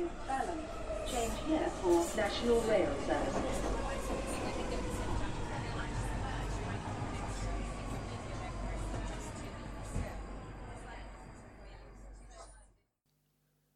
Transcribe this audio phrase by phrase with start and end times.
[0.00, 0.60] to Balham.
[1.10, 3.40] Change here for National Rail Service.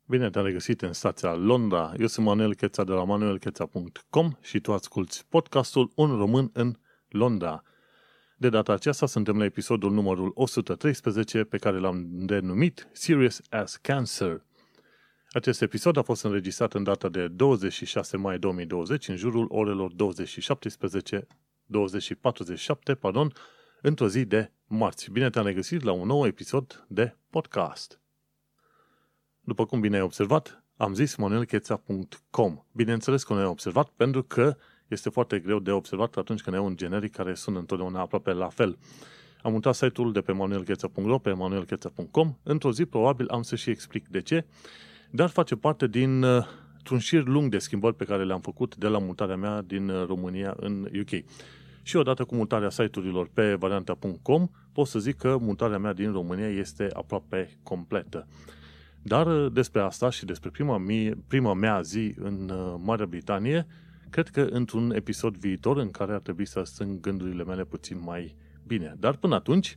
[0.06, 1.92] Bine te-am regăsit în stația Londra.
[1.98, 6.74] Eu sunt Manuel Cheța de la manuelcheța.com și tu asculti podcastul Un român în
[7.08, 7.62] Londra.
[8.36, 14.44] De data aceasta suntem la episodul numărul 113 pe care l-am denumit Serious as Cancer.
[15.34, 21.26] Acest episod a fost înregistrat în data de 26 mai 2020 în jurul orelor 2017
[21.66, 23.32] 2047, pardon,
[23.80, 25.10] într-o zi de marți.
[25.10, 28.00] Bine te-am regăsit la un nou episod de podcast.
[29.40, 32.64] După cum bine ai observat, am zis manuelcheța.com.
[32.72, 34.56] Bineînțeles că nu ai observat pentru că
[34.88, 38.48] este foarte greu de observat atunci când ai un generic care sună întotdeauna aproape la
[38.48, 38.78] fel.
[39.42, 42.36] Am mutat site-ul de pe manuelcheța.ro pe manuelcheța.com.
[42.42, 44.44] Într-o zi probabil am să și explic de ce,
[45.14, 46.44] dar face parte din uh,
[46.90, 50.06] un șir lung de schimbări pe care le-am făcut de la mutarea mea din uh,
[50.06, 51.24] România în UK.
[51.82, 56.48] Și odată cu mutarea site-urilor pe varianta.com, pot să zic că mutarea mea din România
[56.48, 58.26] este aproape completă.
[59.02, 63.66] Dar uh, despre asta și despre prima, mie, prima mea zi în uh, Marea Britanie,
[64.10, 68.36] cred că într-un episod viitor în care ar trebui să strâng gândurile mele puțin mai
[68.66, 68.94] bine.
[68.98, 69.76] Dar până atunci,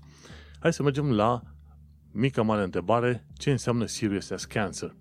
[0.59, 1.41] hai să mergem la
[2.11, 4.95] mica mare întrebare, ce înseamnă Serious as Cancer?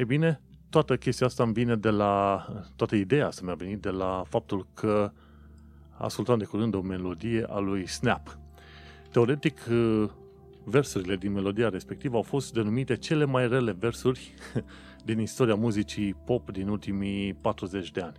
[0.00, 3.88] E bine, toată chestia asta îmi vine de la, toată ideea asta mi-a venit de
[3.90, 5.12] la faptul că
[5.90, 8.38] ascultam de curând o melodie a lui Snap.
[9.10, 10.10] Teoretic, uh,
[10.64, 14.34] versurile din melodia respectivă au fost denumite cele mai rele versuri
[15.08, 18.16] din istoria muzicii pop din ultimii 40 de ani.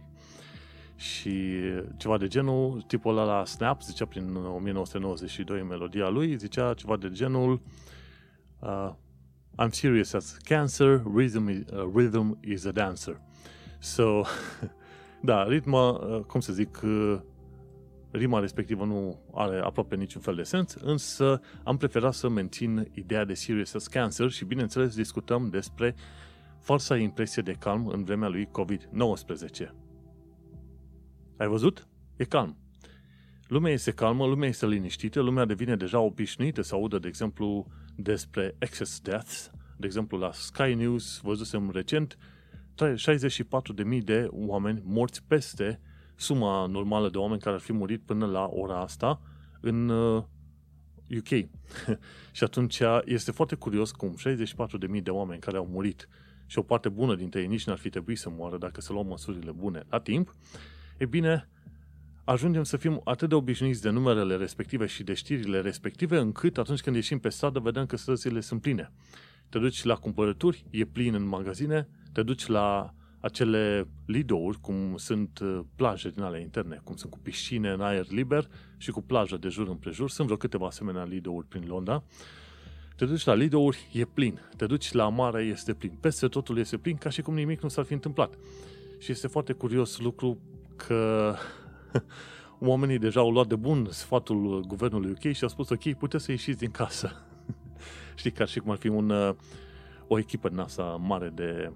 [0.96, 1.60] Și
[1.98, 6.98] ceva de genul, tipul ăla la Snap, zicea prin 1992 în melodia lui, zicea ceva
[6.98, 7.62] de genul
[8.60, 8.92] uh,
[9.58, 13.22] I'm serious as cancer, rhythm is, uh, rhythm is a dancer.
[13.80, 14.22] So,
[15.30, 17.20] da, ritmă, uh, cum să zic, uh,
[18.12, 23.26] rima respectivă nu are aproape niciun fel de sens, însă am preferat să mențin ideea
[23.26, 25.96] de serious as cancer și bineînțeles discutăm despre
[26.60, 29.70] falsa impresie de calm în vremea lui COVID-19.
[31.38, 31.88] Ai văzut?
[32.16, 32.61] E calm.
[33.52, 38.56] Lumea este calmă, lumea este liniștită, lumea devine deja obișnuită să audă, de exemplu, despre
[38.60, 39.52] excess deaths.
[39.78, 42.18] De exemplu, la Sky News văzusem recent
[42.78, 45.80] 64.000 de oameni morți peste
[46.16, 49.22] suma normală de oameni care ar fi murit până la ora asta
[49.62, 51.30] în UK.
[51.32, 51.44] Uh,
[52.32, 54.16] și atunci este foarte curios cum
[54.96, 56.08] 64.000 de oameni care au murit
[56.46, 59.08] și o parte bună dintre ei nici n-ar fi trebuit să moară dacă să luăm
[59.08, 60.36] măsurile bune la timp,
[60.98, 61.50] e bine,
[62.24, 66.82] ajungem să fim atât de obișnuiți de numerele respective și de știrile respective, încât atunci
[66.82, 68.92] când ieșim pe stradă vedem că străzile sunt pline.
[69.50, 75.40] Te duci la cumpărături, e plin în magazine, te duci la acele lidouri, cum sunt
[75.40, 79.38] uh, plaje din ale interne, cum sunt cu piscine în aer liber și cu plajă
[79.38, 80.10] de jur împrejur.
[80.10, 82.04] Sunt vreo câteva asemenea lidouri prin Londra.
[82.96, 84.40] Te duci la lidouri, e plin.
[84.58, 85.92] Te duci la mare, este plin.
[86.00, 88.38] Peste totul este plin, ca și cum nimic nu s-ar fi întâmplat.
[88.98, 90.38] Și este foarte curios lucru
[90.76, 91.36] că
[92.60, 96.32] oamenii deja au luat de bun sfatul guvernului UK și au spus, ok, puteți să
[96.32, 97.12] ieșiți din casă.
[98.16, 99.36] Știi, ca și cum ar fi un, uh,
[100.08, 101.72] o echipă din asta mare de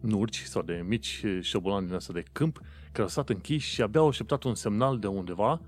[0.00, 2.60] nurci sau de mici șobolani din asta de câmp
[2.92, 5.60] care au stat închiși și abia au așteptat un semnal de undeva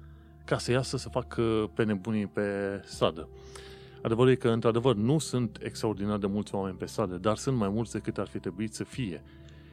[0.44, 2.42] ca să iasă să facă pe nebunii pe
[2.84, 3.28] stradă.
[4.02, 7.68] Adevărul e că, într-adevăr, nu sunt extraordinar de mulți oameni pe stradă, dar sunt mai
[7.68, 9.22] mulți decât ar fi trebuit să fie.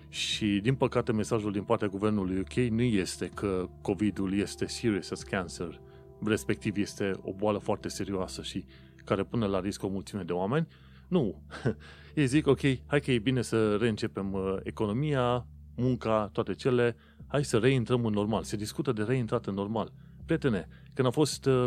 [0.09, 5.23] Și, din păcate, mesajul din partea guvernului UK nu este că COVID-ul este serious as
[5.23, 5.81] cancer,
[6.23, 8.65] respectiv este o boală foarte serioasă și
[9.05, 10.67] care pune la risc o mulțime de oameni.
[11.07, 11.41] Nu.
[12.15, 16.95] Ei zic, ok, hai că e bine să reîncepem uh, economia, munca, toate cele,
[17.27, 18.43] hai să reintrăm în normal.
[18.43, 19.91] Se discută de reintrat în normal.
[20.25, 21.65] Prietene, când a fost uh,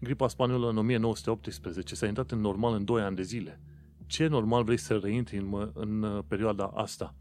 [0.00, 3.60] gripa spaniolă în 1918, s-a intrat în normal în 2 ani de zile.
[4.06, 7.14] Ce normal vrei să reintri în, în uh, perioada asta?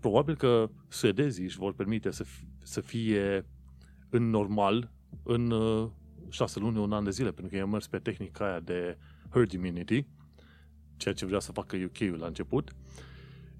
[0.00, 2.24] Probabil că suedezii își vor permite să,
[2.62, 3.46] să fie
[4.10, 4.92] în normal
[5.22, 5.52] în
[6.28, 8.98] șase luni, un an de zile, pentru că ei au mers pe tehnica aia de
[9.30, 10.06] herd immunity,
[10.96, 12.74] ceea ce vrea să facă UK-ul la început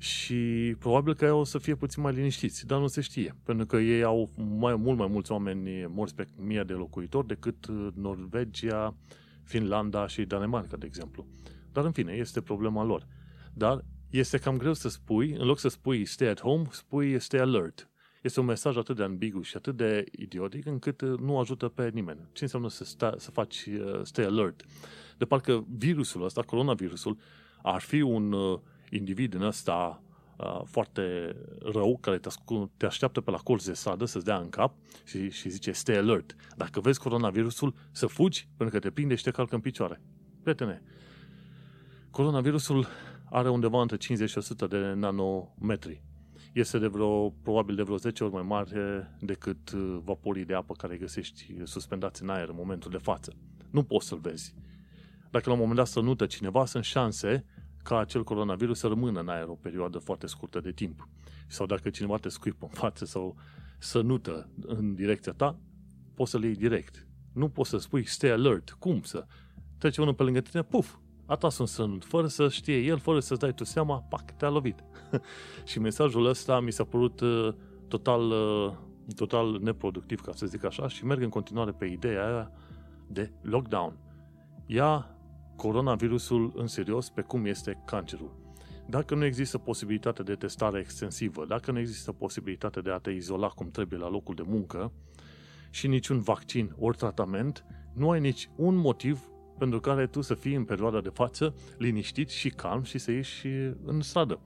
[0.01, 3.77] și probabil că o să fie puțin mai liniștiți, dar nu se știe, pentru că
[3.77, 8.97] ei au mai, mult mai mulți oameni morți pe mie de locuitori decât uh, Norvegia,
[9.43, 11.27] Finlanda și Danemarca, de exemplu.
[11.73, 13.07] Dar în fine, este problema lor.
[13.53, 17.41] Dar este cam greu să spui, în loc să spui stay at home, spui stay
[17.41, 17.91] alert.
[18.23, 21.91] Este un mesaj atât de ambigu și atât de idiotic încât uh, nu ajută pe
[21.95, 22.21] nimeni.
[22.33, 24.65] Ce înseamnă să, sta, să faci uh, stay alert?
[25.21, 27.19] de parcă virusul ăsta, coronavirusul,
[27.63, 28.59] ar fi un uh,
[28.91, 30.03] individ în ăsta
[30.37, 31.37] uh, foarte
[31.73, 34.75] rău, care te, ascult, te așteaptă pe la colț de stradă să-ți dea în cap
[35.05, 36.35] și, și zice stay alert.
[36.57, 40.01] Dacă vezi coronavirusul, să fugi pentru că te prinde și te calcă în picioare.
[40.43, 40.83] Prietene,
[42.11, 42.87] coronavirusul
[43.31, 46.03] are undeva între 50 și 100 de nanometri.
[46.53, 50.75] Este de vreo, probabil de vreo 10 ori mai mare decât uh, vaporii de apă
[50.75, 53.33] care găsești suspendați în aer în momentul de față.
[53.71, 54.55] Nu poți să-l vezi.
[55.31, 57.45] Dacă la un moment dat să nută cineva, sunt șanse
[57.83, 61.09] ca acel coronavirus să rămână în aer o perioadă foarte scurtă de timp.
[61.47, 63.37] Sau dacă cineva te scuipă în față sau
[63.79, 65.59] să nută în direcția ta,
[66.15, 67.07] poți să-l iei direct.
[67.33, 68.71] Nu poți să spui stay alert.
[68.71, 69.27] Cum să?
[69.79, 70.95] Trece unul pe lângă tine, puf,
[71.31, 74.49] a tras un sănut, fără să știe el, fără să-ți dai tu seama, pac, te-a
[74.49, 74.85] lovit.
[75.71, 77.55] și mesajul ăsta mi s-a părut uh,
[77.89, 78.73] total, uh,
[79.15, 82.53] total neproductiv, ca să zic așa, și merg în continuare pe ideea aia
[83.07, 83.97] de lockdown.
[84.67, 85.17] Ia
[85.57, 88.39] coronavirusul în serios pe cum este cancerul.
[88.87, 93.49] Dacă nu există posibilitatea de testare extensivă, dacă nu există posibilitatea de a te izola
[93.49, 94.93] cum trebuie la locul de muncă
[95.71, 99.30] și niciun vaccin ori tratament, nu ai nici un motiv
[99.61, 103.47] pentru care tu să fii în perioada de față liniștit și calm și să ieși
[103.85, 104.41] în stradă.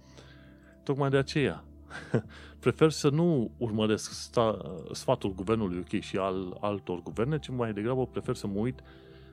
[0.83, 1.65] Tocmai de aceea,
[2.65, 8.07] prefer să nu urmăresc sta, sfatul guvernului UK și al altor guverne, ci mai degrabă
[8.07, 8.81] prefer să mă uit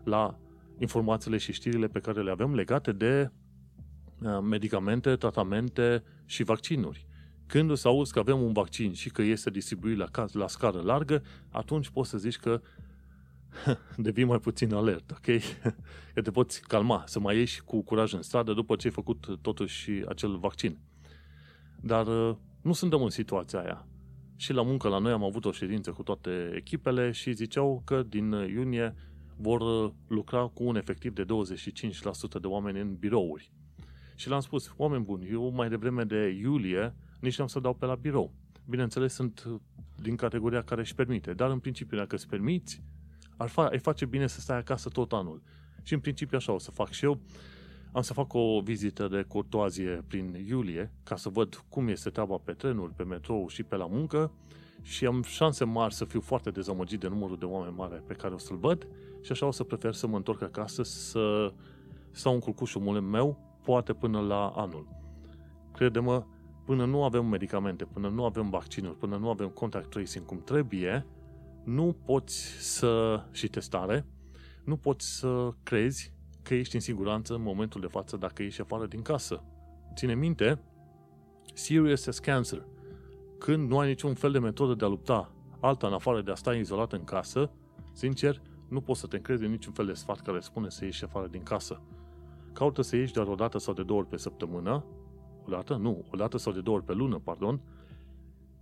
[0.04, 0.40] la
[0.78, 3.32] informațiile și știrile pe care le avem legate de
[4.24, 7.08] uh, medicamente, tratamente și vaccinuri.
[7.48, 10.82] Când o să auzi că avem un vaccin și că este distribuit la, la scară
[10.82, 12.62] largă, atunci poți să zici că
[13.98, 15.42] devii mai puțin alert, ok?
[16.14, 19.38] Că te poți calma, să mai ieși cu curaj în stradă după ce ai făcut
[19.42, 20.78] totuși acel vaccin.
[21.82, 23.86] Dar uh, nu suntem în situația aia.
[24.36, 28.04] Și la muncă la noi am avut o ședință cu toate echipele și ziceau că
[28.04, 28.96] din iunie
[29.36, 31.26] vor uh, lucra cu un efectiv de 25%
[32.42, 33.52] de oameni în birouri.
[34.16, 37.86] Și le-am spus, oameni buni, eu mai devreme de iulie nici n-am să dau pe
[37.86, 38.34] la birou.
[38.66, 39.60] Bineînțeles, sunt uh,
[40.02, 42.84] din categoria care își permite, dar în principiu, dacă îți permiți,
[43.42, 45.42] ar fa- ai face bine să stai acasă tot anul.
[45.84, 47.20] Și în principiu așa o să fac și eu.
[47.92, 52.38] Am să fac o vizită de curtoazie prin iulie ca să văd cum este treaba
[52.44, 54.32] pe trenuri, pe metrou și pe la muncă
[54.82, 58.34] și am șanse mari să fiu foarte dezamăgit de numărul de oameni mari pe care
[58.34, 58.88] o să-l văd
[59.22, 61.54] și așa o să prefer să mă întorc acasă să
[62.12, 64.88] stau în culcușul meu, poate până la anul.
[65.74, 66.26] Crede-mă,
[66.66, 71.06] până nu avem medicamente, până nu avem vaccinuri, până nu avem contact tracing cum trebuie,
[71.64, 74.06] nu poți să, și testare,
[74.64, 78.86] nu poți să crezi că ești în siguranță în momentul de față dacă ești afară
[78.86, 79.44] din casă.
[79.96, 80.60] Ține minte,
[81.54, 82.66] serious as cancer.
[83.38, 86.36] Când nu ai niciun fel de metodă de a lupta alta în afară de a
[86.36, 87.52] sta izolat în casă,
[87.94, 91.04] sincer, nu poți să te încrezi în niciun fel de sfat care spune să ieși
[91.04, 91.82] afară din casă.
[92.54, 94.86] Caută să ieși doar o dată sau de două ori pe săptămână,
[95.46, 95.76] o dată?
[95.76, 97.62] Nu, o dată sau de două ori pe lună, pardon,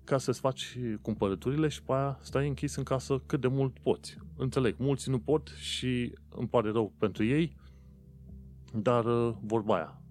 [0.09, 4.17] ca să-ți faci cumpărăturile și pe aia stai închis în casă cât de mult poți.
[4.37, 7.55] Înțeleg, mulți nu pot și îmi pare rău pentru ei,
[8.73, 10.01] dar uh, vorba aia.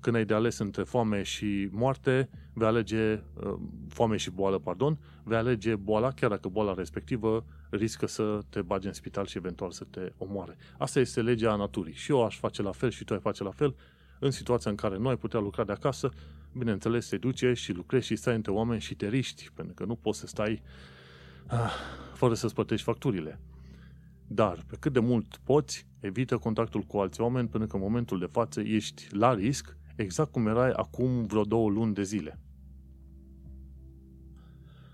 [0.00, 3.54] Când ai de ales între foame și moarte, vei alege, uh,
[3.88, 8.86] foame și boală, pardon, vei alege boala, chiar dacă boala respectivă riscă să te bagi
[8.86, 10.56] în spital și eventual să te omoare.
[10.78, 11.94] Asta este legea naturii.
[11.94, 13.74] Și eu aș face la fel și tu ai face la fel.
[14.18, 16.10] În situația în care nu ai putea lucra de acasă,
[16.58, 19.94] bineînțeles, te duce și lucrezi și stai între oameni și te riști, pentru că nu
[19.94, 20.62] poți să stai
[21.46, 21.72] ah,
[22.14, 23.40] fără să-ți plătești facturile.
[24.26, 28.18] Dar, pe cât de mult poți, evită contactul cu alți oameni, pentru că în momentul
[28.18, 32.40] de față ești la risc, exact cum erai acum vreo două luni de zile.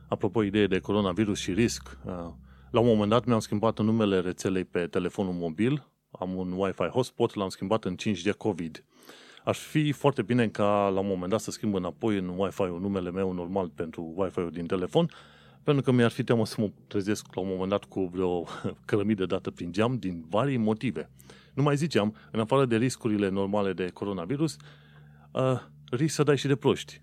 [0.09, 2.31] Apropo, idee de coronavirus și risc, ah,
[2.71, 7.35] la un moment dat mi-am schimbat numele rețelei pe telefonul mobil, am un Wi-Fi hotspot,
[7.35, 8.85] l-am schimbat în 5G COVID.
[9.45, 13.11] Ar fi foarte bine ca la un moment dat să schimb înapoi în Wi-Fi-ul numele
[13.11, 15.11] meu normal pentru Wi-Fi-ul din telefon,
[15.63, 18.45] pentru că mi-ar fi teamă să mă trezesc la un moment dat cu vreo
[18.87, 21.11] cărămidă dată prin geam din vari motive.
[21.55, 24.57] Nu mai ziceam, în afară de riscurile normale de coronavirus,
[25.33, 27.03] uh, risc să dai și de proști.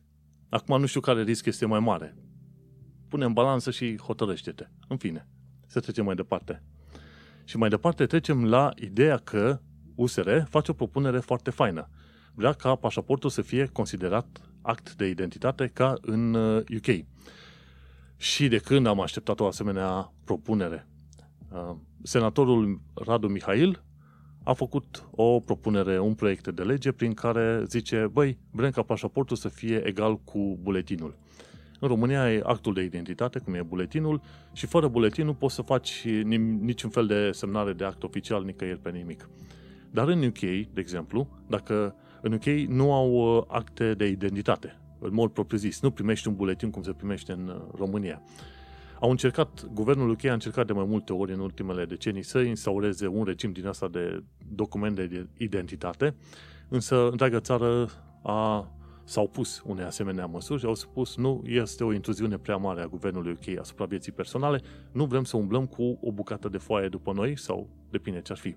[0.49, 2.15] Acum nu știu care risc este mai mare.
[3.07, 4.67] Pune în balanță și hotărăște-te.
[4.87, 5.27] În fine,
[5.65, 6.63] să trecem mai departe.
[7.43, 9.59] Și mai departe trecem la ideea că
[9.95, 11.89] USR face o propunere foarte faină
[12.39, 16.33] vrea ca pașaportul să fie considerat act de identitate ca în
[16.75, 16.87] UK.
[16.87, 16.99] Uh,
[18.17, 20.87] și de când am așteptat o asemenea propunere?
[21.51, 23.83] Uh, senatorul Radu Mihail
[24.43, 29.35] a făcut o propunere, un proiect de lege prin care zice, băi, vrem ca pașaportul
[29.35, 31.17] să fie egal cu buletinul.
[31.79, 34.21] În România e actul de identitate, cum e buletinul,
[34.53, 36.05] și fără buletin nu poți să faci
[36.59, 39.29] niciun fel de semnare de act oficial nicăieri pe nimic.
[39.91, 44.79] Dar în UK, de exemplu, dacă în UK nu au uh, acte de identitate.
[44.99, 45.81] în mod propriu-zis.
[45.81, 48.21] Nu primești un buletin cum se primește în uh, România.
[48.99, 53.07] Au încercat, guvernul UK a încercat de mai multe ori în ultimele decenii să instaureze
[53.07, 56.15] un regim din asta de documente de identitate,
[56.67, 57.89] însă întreaga țară
[58.23, 58.71] a,
[59.03, 62.87] s-au pus unei asemenea măsuri și au spus nu este o intruziune prea mare a
[62.87, 64.61] guvernului UK asupra vieții personale,
[64.91, 68.37] nu vrem să umblăm cu o bucată de foaie după noi sau depinde ce ar
[68.37, 68.55] fi.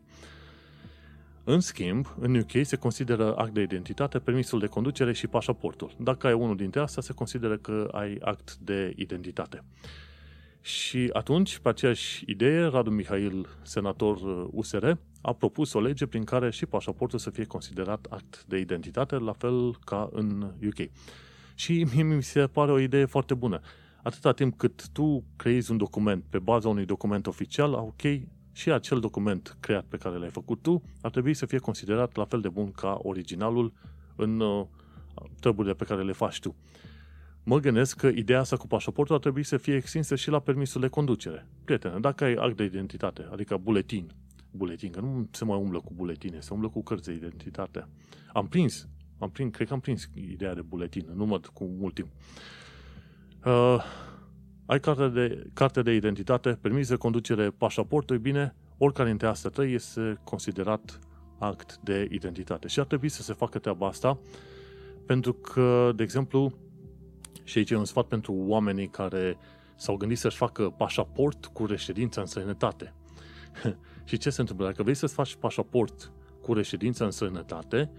[1.45, 5.95] În schimb, în UK se consideră act de identitate permisul de conducere și pașaportul.
[5.99, 9.65] Dacă ai unul dintre astea, se consideră că ai act de identitate.
[10.61, 16.25] Și atunci, pe aceeași idee, Radu Mihail, senator USR, uh, a propus o lege prin
[16.25, 20.91] care și pașaportul să fie considerat act de identitate, la fel ca în UK.
[21.55, 23.61] Și mie mi se pare o idee foarte bună.
[24.03, 28.03] Atâta timp cât tu creezi un document pe baza unui document oficial, ok,
[28.53, 32.25] și acel document creat pe care l-ai făcut tu ar trebui să fie considerat la
[32.25, 33.73] fel de bun ca originalul
[34.17, 34.67] în uh,
[35.41, 36.57] treburile pe care le faci tu.
[37.45, 40.81] Mă gândesc că ideea asta cu pașaportul ar trebui să fie extinsă și la permisul
[40.81, 41.47] de conducere.
[41.65, 44.11] Prietene, dacă ai act de identitate, adică buletin,
[44.51, 47.89] buletin, că nu se mai umblă cu buletine, se umblă cu cărți de identitate.
[48.33, 51.95] Am prins, am prins, cred că am prins ideea de buletin, nu mă cu mult
[51.95, 52.09] timp.
[53.45, 53.85] Uh,
[54.67, 59.75] ai carte de, carte de identitate, permis de conducere, pașaportul, bine, oricare dintre astea trei
[59.75, 60.99] este considerat
[61.39, 62.69] act de identitate.
[62.69, 64.19] Și ar trebui să se facă treaba asta,
[65.07, 66.53] pentru că, de exemplu,
[67.45, 69.37] și aici e un sfat pentru oamenii care
[69.77, 72.95] s-au gândit să-și facă pașaport cu reședință în străinătate.
[74.05, 74.67] și ce se întâmplă?
[74.67, 77.91] Dacă vrei să-ți faci pașaport cu reședință în străinătate,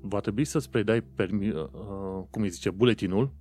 [0.00, 1.68] va trebui să-ți predai, permi, uh,
[2.30, 3.32] cum îi zice, buletinul,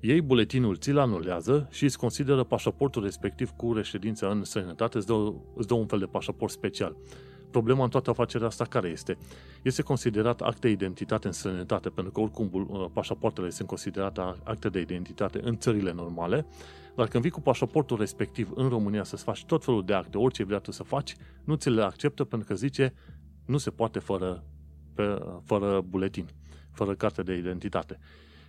[0.00, 5.32] ei buletinul ți-l anulează și îți consideră pașaportul respectiv cu reședință în străinătate, îți dă,
[5.54, 6.96] îți dă un fel de pașaport special.
[7.50, 9.18] Problema în toată afacerea asta care este?
[9.62, 14.68] Este considerat act de identitate în străinătate, pentru că oricum uh, pașapoartele sunt considerate acte
[14.68, 16.46] de identitate în țările normale,
[16.96, 20.44] dar când vii cu pașaportul respectiv în România să-ți faci tot felul de acte, orice
[20.44, 22.94] vrea tu să faci, nu ți le acceptă pentru că zice
[23.46, 24.44] nu se poate fără,
[24.94, 26.28] pe, fără buletin,
[26.72, 27.98] fără carte de identitate.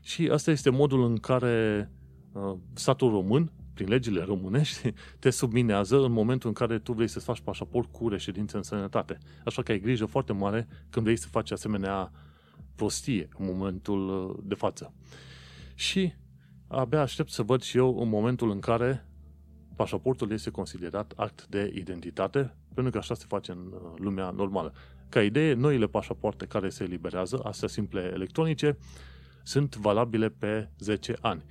[0.01, 1.89] Și asta este modul în care
[2.31, 7.19] uh, statul român, prin legile românești, te subminează în momentul în care tu vrei să
[7.19, 9.17] faci pașaport cu reședință în sănătate.
[9.45, 12.11] Așa că ai grijă foarte mare când vrei să faci asemenea
[12.75, 14.93] prostie în momentul uh, de față.
[15.75, 16.13] Și
[16.67, 19.07] abia aștept să văd și eu în momentul în care
[19.75, 24.73] pașaportul este considerat act de identitate, pentru că așa se face în uh, lumea normală.
[25.09, 28.77] Ca idee, noile pașapoarte care se eliberează, astea simple electronice,
[29.47, 31.43] sunt valabile pe 10 ani.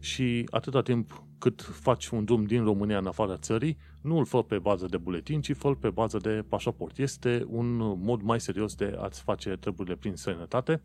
[0.00, 4.42] Și atâta timp cât faci un drum din România în afara țării, nu îl fă
[4.42, 6.98] pe bază de buletin, ci fă pe bază de pașaport.
[6.98, 10.82] Este un mod mai serios de a-ți face treburile prin sănătate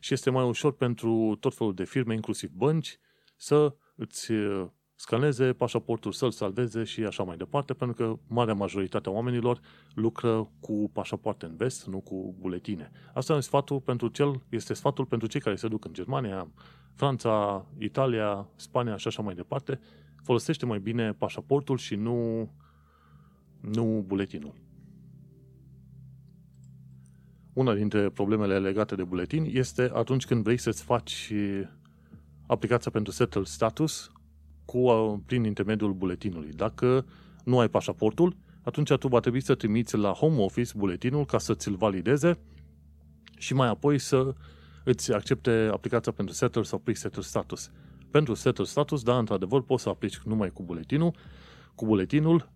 [0.00, 2.98] și este mai ușor pentru tot felul de firme, inclusiv bănci,
[3.36, 4.32] să îți
[4.96, 9.60] scaneze pașaportul, să-l salveze și așa mai departe, pentru că marea majoritate a oamenilor
[9.94, 12.90] lucră cu pașapoarte în vest, nu cu buletine.
[13.14, 16.48] Asta este sfatul pentru cel, este sfatul pentru cei care se duc în Germania,
[16.94, 19.80] Franța, Italia, Spania și așa mai departe.
[20.22, 22.50] Folosește mai bine pașaportul și nu,
[23.60, 24.54] nu buletinul.
[27.52, 31.32] Una dintre problemele legate de buletin este atunci când vrei să-ți faci
[32.46, 34.10] aplicația pentru settle status
[34.66, 36.50] cu, uh, prin intermediul buletinului.
[36.52, 37.06] Dacă
[37.44, 41.54] nu ai pașaportul, atunci tu va trebui să trimiți la home office buletinul ca să
[41.54, 42.38] ți-l valideze
[43.38, 44.34] și mai apoi să
[44.84, 47.70] îți accepte aplicația pentru setter sau pre-setter status.
[48.10, 51.14] Pentru setter status, da, într-adevăr, poți să aplici numai cu buletinul,
[51.74, 52.48] cu buletinul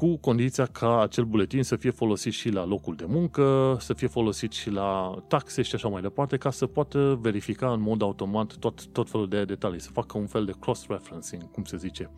[0.00, 4.06] cu condiția ca acel buletin să fie folosit și la locul de muncă, să fie
[4.06, 8.56] folosit și la taxe și așa mai departe, ca să poată verifica în mod automat
[8.56, 12.10] tot, tot felul de detalii, să facă un fel de cross-referencing, cum se zice.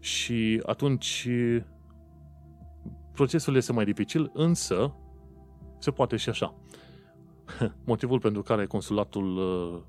[0.00, 1.28] Și atunci
[3.12, 4.94] procesul este mai dificil, însă
[5.78, 6.54] se poate și așa.
[7.84, 9.80] Motivul pentru care consulatul uh,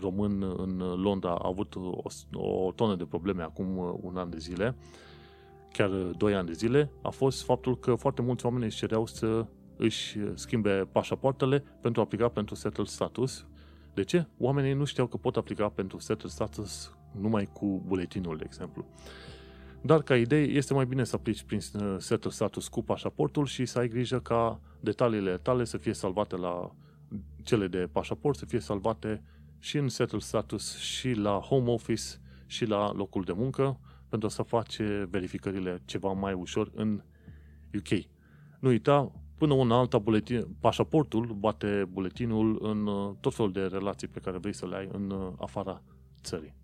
[0.00, 4.38] român în Londra a avut o, o tonă de probleme acum uh, un an de
[4.38, 4.76] zile
[5.72, 9.46] chiar 2 ani de zile, a fost faptul că foarte mulți oameni își cereau să
[9.76, 13.46] își schimbe pașapoartele pentru a aplica pentru settle status.
[13.94, 14.26] De ce?
[14.38, 18.86] Oamenii nu știau că pot aplica pentru settle status numai cu buletinul, de exemplu.
[19.80, 23.66] Dar ca idee este mai bine să aplici prin uh, settle status cu pașaportul și
[23.66, 26.74] să ai grijă ca detaliile tale să fie salvate la
[27.42, 29.22] cele de pașaport, să fie salvate
[29.58, 32.02] și în settle status și la home office
[32.46, 37.02] și la locul de muncă, pentru să face verificările ceva mai ușor în
[37.74, 38.04] UK.
[38.58, 44.08] Nu uita, până una alta buletin, pașaportul bate buletinul în uh, tot felul de relații
[44.08, 45.82] pe care vrei să le ai în uh, afara
[46.22, 46.54] țării.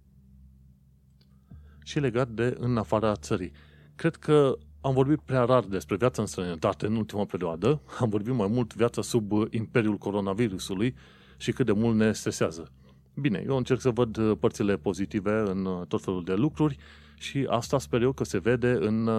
[1.85, 3.53] Și legat de în afara țării.
[3.95, 8.35] Cred că am vorbit prea rar despre viața în străinătate în ultima perioadă, am vorbit
[8.35, 10.95] mai mult viața sub uh, imperiul coronavirusului
[11.37, 12.73] și cât de mult ne stresează.
[13.15, 16.77] Bine, eu încerc să văd părțile pozitive în tot felul de lucruri
[17.17, 19.11] și asta sper eu că se vede în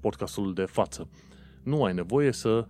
[0.00, 1.08] podcastul de față.
[1.62, 2.68] Nu ai nevoie să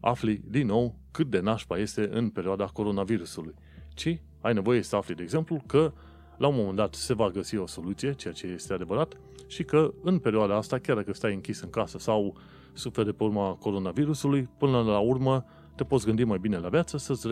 [0.00, 3.54] afli din nou cât de nașpa este în perioada coronavirusului,
[3.94, 5.92] ci ai nevoie să afli, de exemplu, că
[6.36, 9.16] la un moment dat se va găsi o soluție, ceea ce este adevărat,
[9.46, 12.36] și că în perioada asta, chiar dacă stai închis în casă sau
[12.72, 15.44] suferi de pe urma coronavirusului, până la urmă
[15.78, 17.28] te poți gândi mai bine la viață, să-ți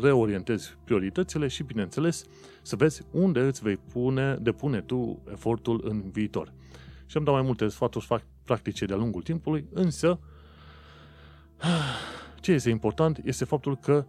[0.00, 2.24] reorientezi prioritățile și, bineînțeles,
[2.62, 6.52] să vezi unde îți vei pune, depune tu efortul în viitor.
[7.06, 10.18] Și am dat mai multe sfaturi practice de-a lungul timpului, însă
[12.40, 14.06] ce este important este faptul că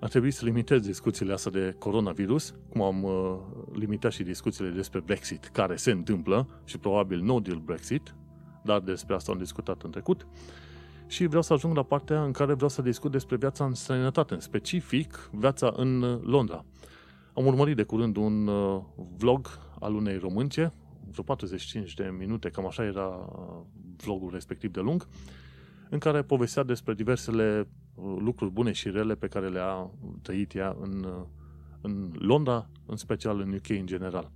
[0.00, 3.38] ar trebui să limitez discuțiile astea de coronavirus, cum am uh,
[3.72, 8.14] limitat și discuțiile despre Brexit, care se întâmplă și probabil no deal Brexit,
[8.64, 10.26] dar despre asta am discutat în trecut.
[11.06, 14.34] Și vreau să ajung la partea în care vreau să discut despre viața în străinătate,
[14.34, 16.64] în specific viața în uh, Londra.
[17.34, 18.82] Am urmărit de curând un uh,
[19.16, 19.48] vlog
[19.80, 20.72] al unei românce,
[21.10, 23.60] vreo 45 de minute, cam așa era uh,
[23.96, 25.06] vlogul respectiv de lung,
[25.90, 29.90] în care povestea despre diversele uh, lucruri bune și rele pe care le-a
[30.22, 31.24] trăit ea în, uh,
[31.80, 34.30] în Londra, în special în UK în general.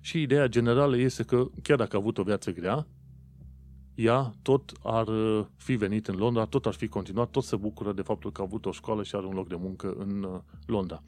[0.00, 2.86] Și ideea generală este că, chiar dacă a avut o viață grea,
[3.94, 7.92] ea tot ar uh, fi venit în Londra, tot ar fi continuat, tot se bucură
[7.92, 11.02] de faptul că a avut o școală și are un loc de muncă în Londra.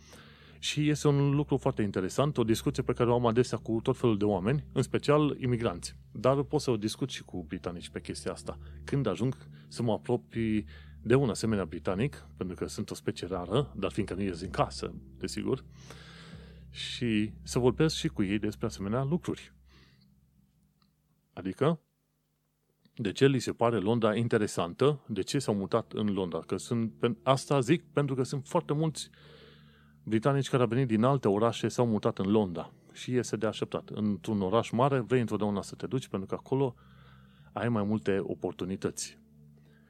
[0.59, 3.97] Și este un lucru foarte interesant, o discuție pe care o am adesea cu tot
[3.97, 5.97] felul de oameni, în special imigranți.
[6.13, 8.59] Dar pot să o discut și cu britanici pe chestia asta.
[8.85, 9.37] Când ajung
[9.69, 10.65] să mă apropii
[11.03, 14.51] de un asemenea britanic, pentru că sunt o specie rară, dar fiindcă nu ies din
[14.51, 15.65] casă, desigur,
[16.71, 19.55] și să vorbesc și cu ei despre asemenea lucruri.
[21.33, 21.81] Adică,
[22.97, 25.01] de ce li se pare Londra interesantă?
[25.07, 26.39] De ce s-au mutat în Londra?
[26.39, 29.17] Că sunt, asta zic pentru că sunt foarte mulți uh,
[30.09, 33.89] Britanici care au venit din alte orașe s-au mutat în Londra și este de așteptat.
[33.95, 36.75] Într-un oraș mare vrei întotdeauna să te duci pentru că acolo
[37.53, 39.19] ai mai multe oportunități.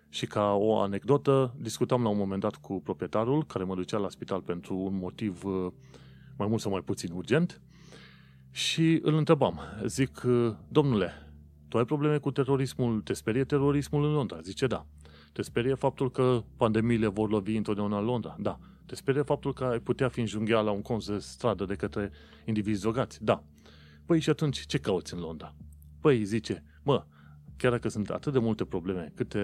[0.09, 4.09] Și ca o anecdotă, discutam la un moment dat cu proprietarul care mă ducea la
[4.09, 5.73] spital pentru un motiv uh,
[6.37, 7.61] mai mult sau mai puțin urgent
[8.51, 9.61] și îl întrebam.
[9.85, 11.26] Zic, uh, domnule,
[11.69, 13.01] tu ai probleme cu terorismul?
[13.01, 14.41] Te sperie terorismul în Londra?
[14.41, 14.87] Zice, da.
[15.33, 18.37] Te sperie faptul că pandemiile vor lovi întotdeauna în Londra?
[18.39, 18.59] Da.
[18.87, 22.11] Te sperie faptul că ai putea fi înjunghiat la un colț de stradă de către
[22.45, 23.25] indivizi zogați?
[23.25, 23.43] Da.
[24.05, 25.55] Păi și atunci ce cauți în Londra?
[26.01, 27.05] Păi zice, mă,
[27.57, 29.41] chiar dacă sunt atât de multe probleme câte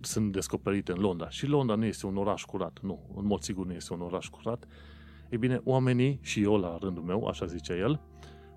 [0.00, 3.66] sunt descoperite în Londra, și Londra nu este un oraș curat, nu, în mod sigur
[3.66, 4.66] nu este un oraș curat,
[5.28, 8.00] e bine, oamenii, și eu la rândul meu, așa zice el,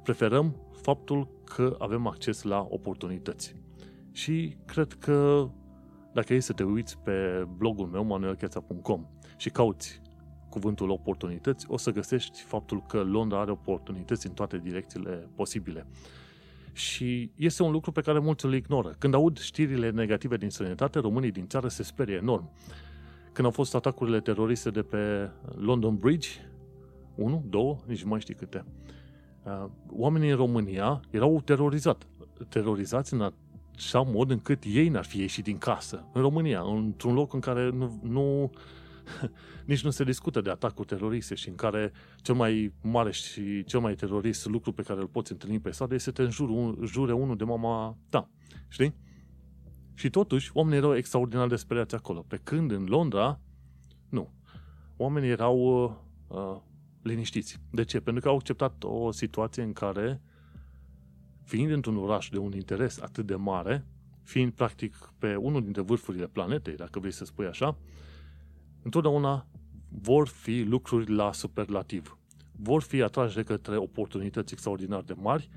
[0.03, 3.55] preferăm faptul că avem acces la oportunități.
[4.11, 5.47] Și cred că
[6.13, 9.05] dacă e să te uiți pe blogul meu, manuelcheța.com
[9.37, 10.01] și cauți
[10.49, 15.87] cuvântul oportunități, o să găsești faptul că Londra are oportunități în toate direcțiile posibile.
[16.73, 18.95] Și este un lucru pe care mulți îl ignoră.
[18.97, 22.51] Când aud știrile negative din străinătate, românii din țară se sperie enorm.
[23.31, 26.29] Când au fost atacurile teroriste de pe London Bridge,
[27.15, 28.82] 1, 2, nici nu mai știi câte, uh,
[29.89, 32.07] oamenii în România erau terorizat,
[32.49, 33.33] terorizați în
[33.75, 36.05] așa mod încât ei n-ar fi ieșit din casă.
[36.13, 38.51] În România, într-un loc în care nu, nu
[39.65, 43.79] nici nu se discută de atacuri teroriste și în care cel mai mare și cel
[43.79, 47.13] mai terorist lucru pe care îl poți întâlni pe stradă este să te înjure, jure
[47.13, 48.29] unul de mama ta.
[48.67, 48.95] Știi?
[49.93, 52.25] Și totuși, oamenii erau extraordinar de speriați acolo.
[52.27, 53.39] Pe când în Londra,
[54.09, 54.33] nu.
[54.97, 55.91] Oamenii erau uh,
[56.27, 56.61] uh,
[57.03, 57.59] liniștiți.
[57.69, 57.99] De ce?
[57.99, 60.21] Pentru că au acceptat o situație în care,
[61.43, 63.85] fiind într-un oraș de un interes atât de mare,
[64.23, 67.77] fiind practic pe unul dintre vârfurile planetei, dacă vrei să spui așa,
[68.81, 69.47] întotdeauna
[69.89, 72.17] vor fi lucruri la superlativ.
[72.51, 75.49] Vor fi atrași de către oportunități extraordinar de mari,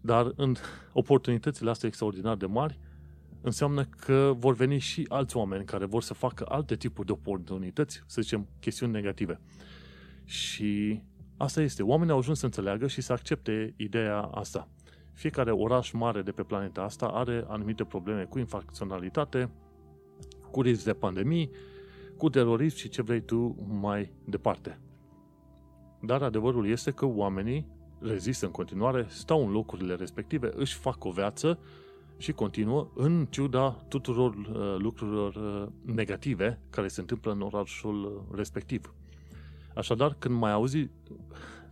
[0.00, 0.54] dar în
[0.92, 2.78] oportunitățile astea extraordinar de mari
[3.40, 8.02] înseamnă că vor veni și alți oameni care vor să facă alte tipuri de oportunități,
[8.06, 9.40] să zicem, chestiuni negative.
[10.28, 11.02] Și
[11.36, 11.82] asta este.
[11.82, 14.68] Oamenii au ajuns să înțeleagă și să accepte ideea asta.
[15.12, 19.50] Fiecare oraș mare de pe planeta asta are anumite probleme cu infracționalitate,
[20.50, 21.50] cu risc de pandemii,
[22.16, 24.80] cu terorism și ce vrei tu mai departe.
[26.00, 27.66] Dar adevărul este că oamenii
[28.00, 31.58] rezistă în continuare, stau în locurile respective, își fac o viață
[32.16, 38.36] Și continuă, în ciuda tuturor uh, lucrurilor uh, negative care se întâmplă în orașul uh,
[38.36, 38.94] respectiv.
[39.78, 40.90] Așadar, când mai auzi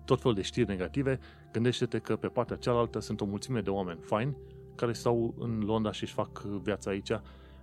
[0.05, 1.19] tot felul de știri negative,
[1.53, 4.37] gândește-te că pe partea cealaltă sunt o mulțime de oameni faini
[4.75, 7.11] care stau în Londra și își fac viața aici,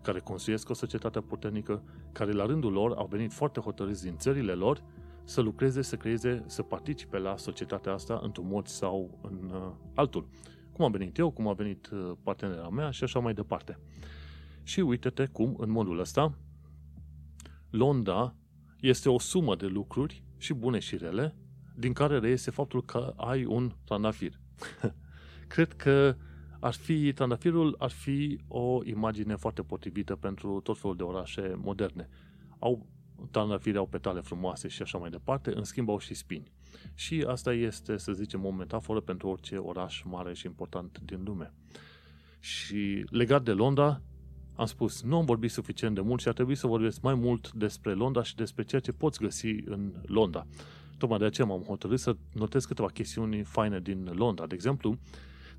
[0.02, 4.54] care construiesc o societate puternică, care la rândul lor au venit foarte hotărâți din țările
[4.54, 4.84] lor
[5.24, 10.28] să lucreze, să creeze, să participe la societatea asta într-un mod sau în uh, altul.
[10.72, 13.80] Cum a venit eu, cum a venit uh, partenera mea și așa mai departe.
[14.64, 16.38] Și uite-te cum, în modul ăsta,
[17.70, 18.36] Londra
[18.80, 21.36] este o sumă de lucruri și bune și rele,
[21.76, 24.40] din care reiese faptul că ai un trandafir.
[25.54, 26.16] Cred că
[26.60, 32.10] ar fi, trandafirul ar fi o imagine foarte potrivită pentru tot felul de orașe moderne.
[32.60, 32.86] Au
[33.32, 36.52] trandafiri au petale frumoase și așa mai departe, în schimb au și spini.
[36.94, 41.54] Și asta este, să zicem, o metaforă pentru orice oraș mare și important din lume.
[42.40, 44.02] Și legat de Londra,
[44.56, 47.52] am spus, nu am vorbit suficient de mult și ar trebui să vorbesc mai mult
[47.52, 50.46] despre Londra și despre ceea ce poți găsi în Londra.
[50.98, 54.48] Tocmai de aceea m-am hotărât să notez câteva chestiuni faine din Londra.
[54.48, 54.98] De exemplu,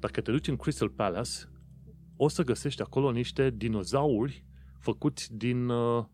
[0.00, 1.30] dacă te duci în Crystal Palace,
[2.16, 4.44] o să găsești acolo niște dinozauri
[4.78, 6.04] făcuți din uh,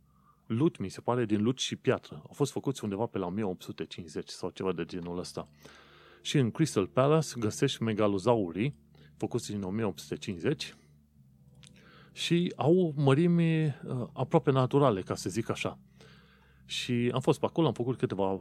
[0.46, 2.14] lut, mi se pare, din lut și piatră.
[2.14, 5.48] Au fost făcuți undeva pe la 1850 sau ceva de genul ăsta.
[6.22, 8.74] Și în Crystal Palace găsești megalozaurii
[9.16, 10.74] făcuți din 1850
[12.12, 13.72] și au mărimi uh,
[14.12, 15.78] aproape naturale, ca să zic așa.
[16.64, 18.40] Și am fost pe acolo, am făcut câteva uh,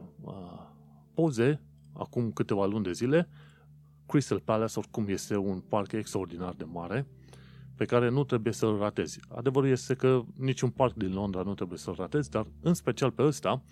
[1.14, 1.60] poze
[1.92, 3.28] acum câteva luni de zile.
[4.06, 7.06] Crystal Palace oricum este un parc extraordinar de mare
[7.80, 9.20] pe care nu trebuie să-l ratezi.
[9.28, 13.22] Adevărul este că niciun parc din Londra nu trebuie să-l ratezi, dar în special pe
[13.22, 13.62] ăsta,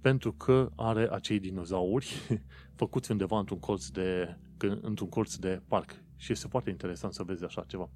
[0.00, 2.14] pentru că are acei dinozauri
[2.80, 4.36] făcuți undeva într-un colț de,
[4.80, 5.90] într-un colț de parc.
[6.16, 7.88] Și este foarte interesant să vezi așa ceva.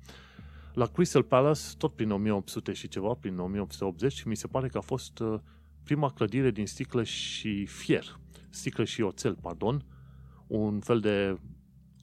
[0.72, 4.80] La Crystal Palace, tot prin 1800 și ceva, prin 1880, mi se pare că a
[4.80, 5.40] fost uh,
[5.84, 8.18] prima clădire din sticlă și fier,
[8.50, 9.84] sticlă și oțel, pardon,
[10.46, 11.38] un fel de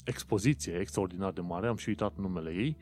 [0.05, 2.77] expoziție extraordinar de mare, am și uitat numele ei,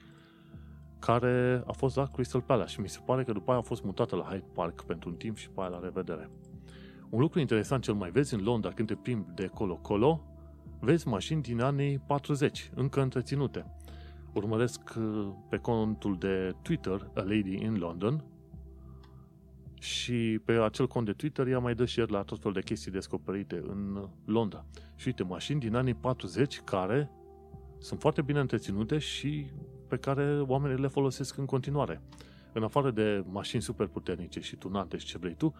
[0.99, 3.83] care a fost la Crystal Palace și mi se pare că după aia a fost
[3.83, 6.29] mutată la Hyde Park pentru un timp și pe aia la revedere.
[7.09, 10.23] Un lucru interesant cel mai vezi în Londra când te plimbi de colo-colo,
[10.79, 13.76] vezi mașini din anii 40, încă întreținute.
[14.37, 18.23] Urmăresc uh, pe contul de Twitter A Lady in London
[19.79, 22.91] și pe acel cont de Twitter ea mai dă share la tot fel de chestii
[22.91, 24.65] descoperite în Londra.
[24.95, 27.09] Și uite, mașini din anii 40 care
[27.77, 29.45] sunt foarte bine întreținute și
[29.87, 32.01] pe care oamenii le folosesc în continuare.
[32.53, 35.55] În afară de mașini super puternice și tunate și ce vrei tu,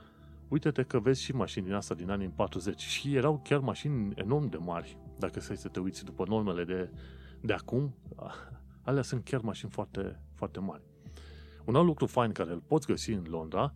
[0.48, 4.50] uite-te că vezi și mașini din asta din anii 40 și erau chiar mașini enorm
[4.50, 4.98] de mari.
[5.20, 6.90] Dacă să te uiți după normele de,
[7.42, 7.94] de acum,
[8.88, 10.82] alea sunt chiar mașini foarte, foarte mari.
[11.66, 13.74] Un alt lucru fain care îl poți găsi în Londra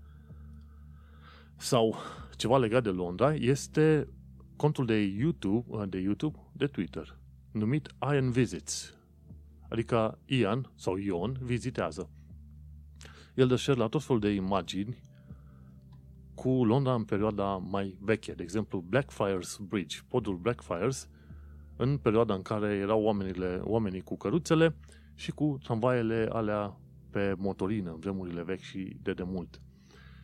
[1.58, 1.95] sau
[2.36, 4.08] ceva legat de Londra este
[4.56, 7.17] contul de YouTube, de YouTube, de Twitter,
[7.52, 8.97] numit Ian Visits.
[9.69, 12.10] Adică Ian sau Ion vizitează.
[13.36, 14.97] El dă share la tot felul de imagini
[16.36, 18.34] cu Londra în perioada mai veche.
[18.34, 21.10] De exemplu, Blackfriars Bridge, podul Blackfriars,
[21.78, 24.76] în perioada în care erau oamenile, oamenii cu căruțele
[25.15, 26.78] și cu tramvaiele alea
[27.10, 29.62] pe motorină, în vremurile vechi și de demult.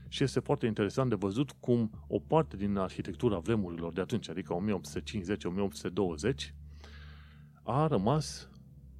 [0.07, 4.57] Și este foarte interesant de văzut cum o parte din arhitectura vremurilor de atunci, adică
[6.49, 6.53] 1850-1820,
[7.63, 8.49] a rămas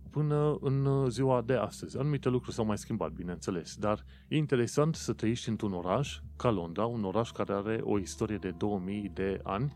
[0.10, 1.98] până în ziua de astăzi.
[1.98, 6.86] Anumite lucruri s-au mai schimbat, bineînțeles, dar e interesant să trăiești într-un oraș ca Londra,
[6.86, 9.74] un oraș care are o istorie de 2000 de ani,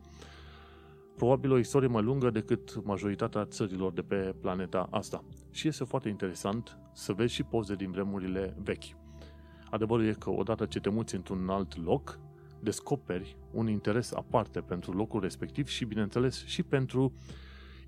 [1.22, 5.24] probabil o istorie mai lungă decât majoritatea țărilor de pe planeta asta.
[5.52, 8.84] Și este foarte interesant să vezi și poze din vremurile vechi.
[9.70, 12.20] Adevărul e că odată ce te muți într-un alt loc,
[12.60, 17.14] descoperi un interes aparte pentru locul respectiv și, bineînțeles, și pentru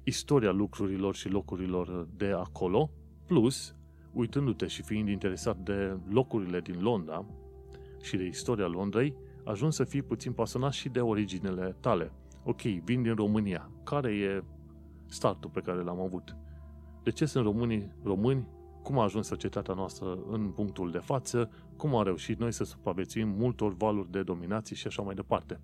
[0.04, 2.90] istoria lucrurilor și locurilor de acolo,
[3.28, 3.76] plus,
[4.12, 7.26] uitându-te și fiind interesat de locurile din Londra
[8.02, 12.12] și de istoria Londrei, ajungi să fii puțin pasionat și de originele tale.
[12.44, 13.72] Ok, vin din România.
[13.84, 14.44] Care e
[15.08, 16.36] startul pe care l-am avut?
[17.04, 18.48] De ce sunt românii români?
[18.82, 21.50] Cum a ajuns societatea noastră în punctul de față?
[21.78, 25.60] Cum am reușit noi să supraviețuim multor valuri de dominație și așa mai departe?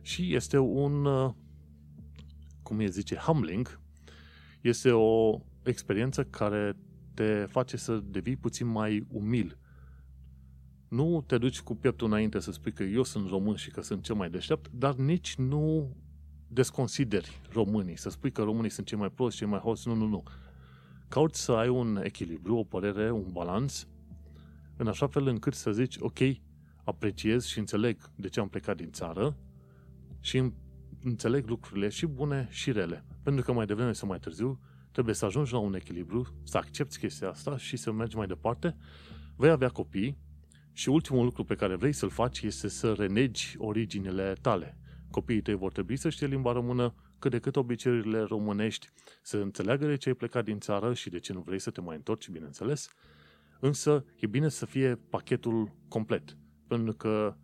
[0.00, 1.06] Și este un
[2.62, 3.80] cum e zice, humbling,
[4.60, 6.76] este o experiență care
[7.14, 9.58] te face să devii puțin mai umil.
[10.88, 14.02] Nu te duci cu pieptul înainte să spui că eu sunt român și că sunt
[14.02, 15.96] cel mai deștept, dar nici nu
[16.52, 20.06] desconsideri românii, să spui că românii sunt cei mai proști, cei mai hoți, nu, nu,
[20.06, 20.22] nu.
[21.08, 23.86] cauți să ai un echilibru, o părere, un balans,
[24.76, 26.18] în așa fel încât să zici, ok,
[26.84, 29.36] apreciez și înțeleg de ce am plecat din țară
[30.20, 30.52] și
[31.02, 33.04] înțeleg lucrurile și bune și rele.
[33.22, 34.60] Pentru că mai devreme sau mai târziu
[34.92, 38.76] trebuie să ajungi la un echilibru, să accepti chestia asta și să mergi mai departe.
[39.36, 40.18] Vei avea copii
[40.72, 44.76] și ultimul lucru pe care vrei să-l faci este să renegi originele tale.
[45.12, 48.88] Copiii tăi vor trebui să știe limba română, cât de cât obiceiurile românești,
[49.22, 51.80] să înțeleagă de ce ai plecat din țară și de ce nu vrei să te
[51.80, 52.88] mai întorci, bineînțeles,
[53.60, 57.36] însă e bine să fie pachetul complet, pentru că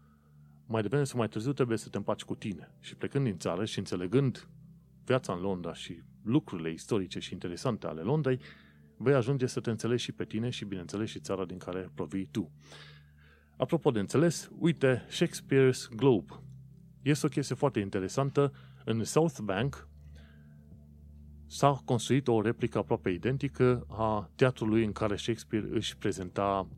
[0.66, 2.74] mai devreme sau mai târziu trebuie să te împaci cu tine.
[2.80, 4.48] Și plecând din țară și înțelegând
[5.04, 8.40] viața în Londra și lucrurile istorice și interesante ale Londrei,
[8.96, 12.28] vei ajunge să te înțelegi și pe tine și, bineînțeles, și țara din care provii
[12.30, 12.50] tu.
[13.56, 16.47] Apropo de înțeles, uite Shakespeare's Globe.
[17.02, 18.52] Este o chestie foarte interesantă.
[18.84, 19.88] În South Bank
[21.46, 26.68] s-a construit o replică aproape identică a teatrului în care Shakespeare își prezenta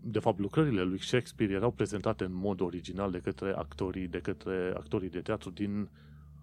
[0.00, 4.72] de fapt, lucrările lui Shakespeare erau prezentate în mod original de către actorii, de către
[4.76, 5.88] actorii de teatru din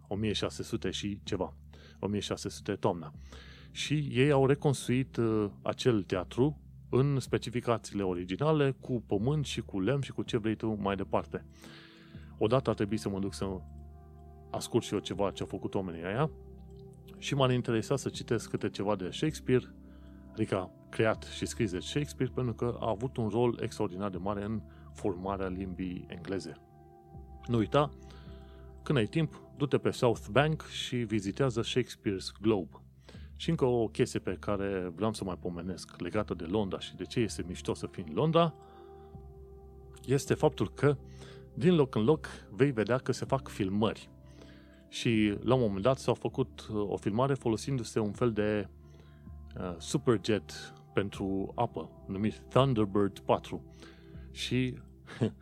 [0.07, 1.53] 1600 și ceva,
[1.99, 3.13] 1600 toamna.
[3.71, 10.01] Și ei au reconstruit uh, acel teatru în specificațiile originale, cu pământ și cu lemn
[10.01, 11.45] și cu ce vrei tu mai departe.
[12.37, 13.45] Odată a trebuit să mă duc să
[14.51, 16.31] ascult și eu ceva ce au făcut oamenii aia
[17.17, 19.73] și m-a interesat să citesc câte ceva de Shakespeare,
[20.31, 24.43] adică creat și scris de Shakespeare, pentru că a avut un rol extraordinar de mare
[24.43, 24.61] în
[24.93, 26.53] formarea limbii engleze.
[27.47, 27.89] Nu uita,
[28.83, 32.81] când ai timp, du-te pe South Bank și vizitează Shakespeare's Globe.
[33.35, 37.03] Și încă o chestie pe care vreau să mai pomenesc legată de Londra și de
[37.03, 38.53] ce este mișto să fii în Londra,
[40.05, 40.97] este faptul că
[41.53, 44.09] din loc în loc vei vedea că se fac filmări.
[44.87, 48.67] Și la un moment dat s-a făcut uh, o filmare folosindu-se un fel de
[49.57, 53.63] uh, superjet pentru apă, numit Thunderbird 4.
[54.31, 54.77] Și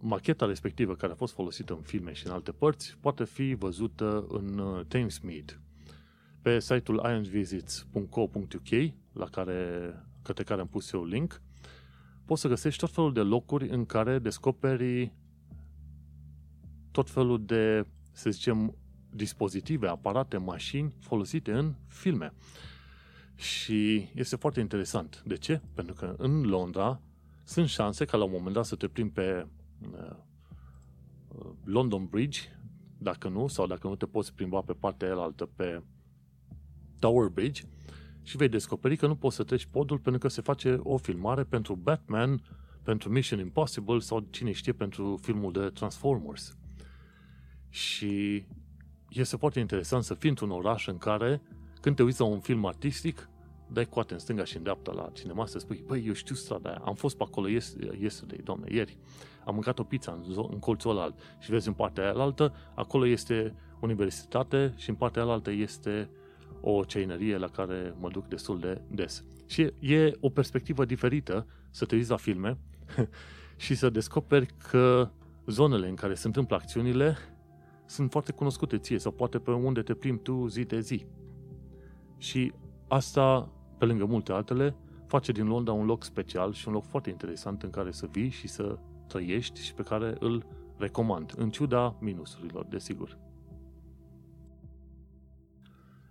[0.00, 4.26] macheta respectivă care a fost folosită în filme și în alte părți poate fi văzută
[4.28, 5.60] în uh, Thamesmead.
[6.42, 11.42] Pe site-ul ironvisits.co.uk, la care, către care am pus eu link,
[12.30, 15.12] poți să găsești tot felul de locuri în care descoperi
[16.90, 18.74] tot felul de, să zicem,
[19.10, 22.32] dispozitive, aparate, mașini folosite în filme.
[23.34, 25.22] Și este foarte interesant.
[25.26, 25.60] De ce?
[25.74, 27.00] Pentru că în Londra
[27.44, 29.46] sunt șanse ca la un moment dat să te plimbi pe
[29.92, 30.16] uh,
[31.64, 32.40] London Bridge,
[32.98, 35.82] dacă nu, sau dacă nu te poți plimba pe partea altă, pe
[36.98, 37.62] Tower Bridge,
[38.22, 41.42] și vei descoperi că nu poți să treci podul pentru că se face o filmare
[41.44, 42.42] pentru Batman,
[42.82, 46.56] pentru Mission Impossible sau cine știe pentru filmul de Transformers.
[47.68, 48.44] Și
[49.08, 51.42] este foarte interesant să fii într-un oraș în care,
[51.80, 53.28] când te uiți la un film artistic,
[53.72, 56.68] dai coate în stânga și în dreapta la cinema să spui, băi, eu știu strada
[56.68, 58.98] aia, am fost pe acolo yesterday, doamne, ieri,
[59.44, 62.54] am mâncat o pizza în, zo- în colțul ăla și vezi în partea aia altă,
[62.74, 66.10] acolo este universitate și în partea aia altă este
[66.60, 69.24] o ceinărie la care mă duc destul de des.
[69.46, 72.58] Și e o perspectivă diferită să te uiți la filme
[73.56, 75.10] și să descoperi că
[75.46, 77.16] zonele în care se întâmplă acțiunile
[77.86, 81.06] sunt foarte cunoscute ție sau poate pe unde te plimbi tu zi de zi.
[82.16, 82.52] Și
[82.88, 87.10] asta pe lângă multe altele, face din Londra un loc special și un loc foarte
[87.10, 90.46] interesant în care să vii și să trăiești și pe care îl
[90.76, 93.18] recomand, în ciuda minusurilor, desigur.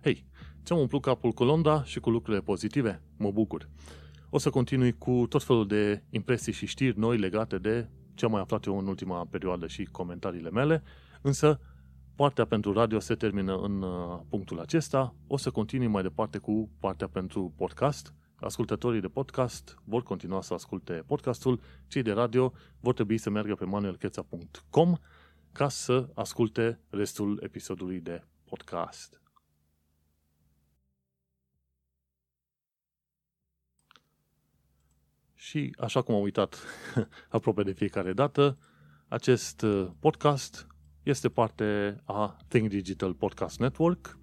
[0.02, 0.24] Hei,
[0.64, 3.02] ți-am umplut capul cu Londra și cu lucrurile pozitive?
[3.16, 3.68] Mă bucur.
[4.30, 8.30] O să continui cu tot felul de impresii și știri noi legate de ce am
[8.30, 10.82] mai aflat eu în ultima perioadă și comentariile mele,
[11.22, 11.60] însă
[12.14, 15.14] Partea pentru radio se termină în uh, punctul acesta.
[15.26, 18.14] O să continui mai departe cu partea pentru podcast.
[18.34, 21.60] Ascultătorii de podcast vor continua să asculte podcastul.
[21.86, 24.96] Cei de radio vor trebui să meargă pe manuelcheța.com
[25.52, 29.20] ca să asculte restul episodului de podcast.
[35.40, 36.64] Și așa cum am uitat
[37.28, 38.58] aproape de fiecare dată,
[39.08, 40.66] acest uh, podcast
[41.02, 44.18] este parte a Think Digital Podcast Network.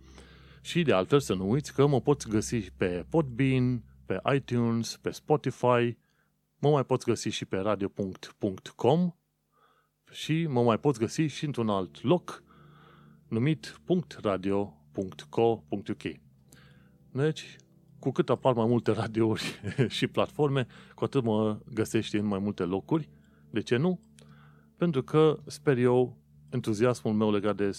[0.62, 5.12] Și de altfel să nu uiți că mă poți găsi pe Podbean, pe iTunes, pe
[5.12, 5.98] Spotify,
[6.58, 9.12] mă mai poți găsi și pe radio.com
[10.12, 12.44] și mă mai poți găsi și într-un alt loc
[13.28, 13.82] numit
[14.22, 16.04] .radio.co.uk
[17.12, 17.56] Deci,
[18.00, 22.64] cu cât apar mai multe radiouri și platforme, cu atât mă găsești în mai multe
[22.64, 23.10] locuri.
[23.50, 24.00] De ce nu?
[24.78, 26.18] Pentru că, sper eu,
[26.50, 27.72] entuziasmul meu legat de,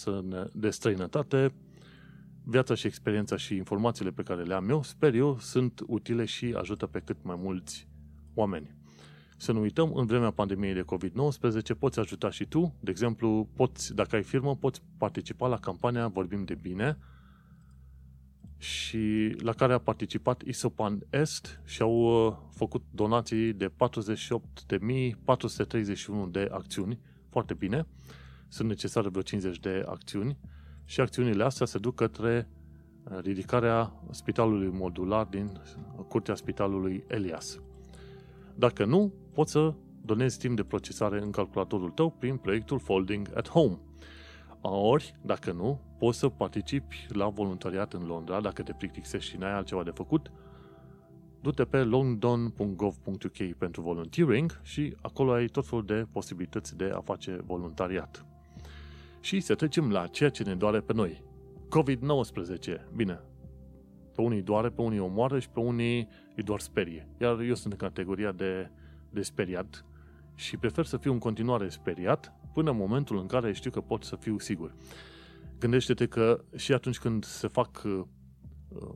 [0.52, 1.52] de străinătate
[2.50, 6.54] viața și experiența și informațiile pe care le am eu, sper eu, sunt utile și
[6.56, 7.88] ajută pe cât mai mulți
[8.34, 8.76] oameni.
[9.36, 13.94] Să nu uităm, în vremea pandemiei de COVID-19 poți ajuta și tu, de exemplu, poți,
[13.94, 16.98] dacă ai firmă, poți participa la campania Vorbim de Bine,
[18.58, 23.72] și la care a participat Isopan Est și au uh, făcut donații de 48.431
[26.30, 27.86] de acțiuni, foarte bine,
[28.48, 30.38] sunt necesare vreo 50 de acțiuni
[30.84, 32.48] și acțiunile astea se duc către
[33.02, 35.60] uh, ridicarea spitalului modular din
[36.08, 37.60] curtea spitalului Elias.
[38.54, 43.48] Dacă nu, poți să donezi timp de procesare în calculatorul tău prin proiectul Folding at
[43.48, 43.78] Home.
[44.60, 49.52] Ori, dacă nu, poți să participi la voluntariat în Londra, dacă te plictisești și n-ai
[49.52, 50.30] altceva de făcut,
[51.40, 57.40] du-te pe london.gov.uk pentru volunteering și acolo ai tot felul de posibilități de a face
[57.46, 58.26] voluntariat.
[59.20, 61.22] Și să trecem la ceea ce ne doare pe noi.
[61.68, 62.94] COVID-19.
[62.94, 63.20] Bine,
[64.14, 67.08] pe unii doare, pe unii omoară și pe unii îi doar sperie.
[67.20, 68.70] Iar eu sunt în categoria de,
[69.10, 69.84] de speriat
[70.34, 74.04] și prefer să fiu în continuare speriat până în momentul în care știu că pot
[74.04, 74.74] să fiu sigur.
[75.58, 78.00] Gândește-te că și atunci când se fac uh,
[78.68, 78.94] uh,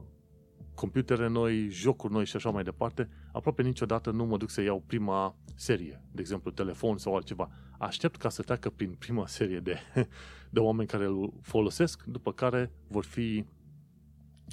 [0.74, 4.82] computere noi, jocuri noi și așa mai departe, aproape niciodată nu mă duc să iau
[4.86, 7.50] prima serie, de exemplu telefon sau altceva.
[7.78, 9.78] Aștept ca să treacă prin prima serie de,
[10.50, 13.44] de oameni care îl folosesc, după care vor fi,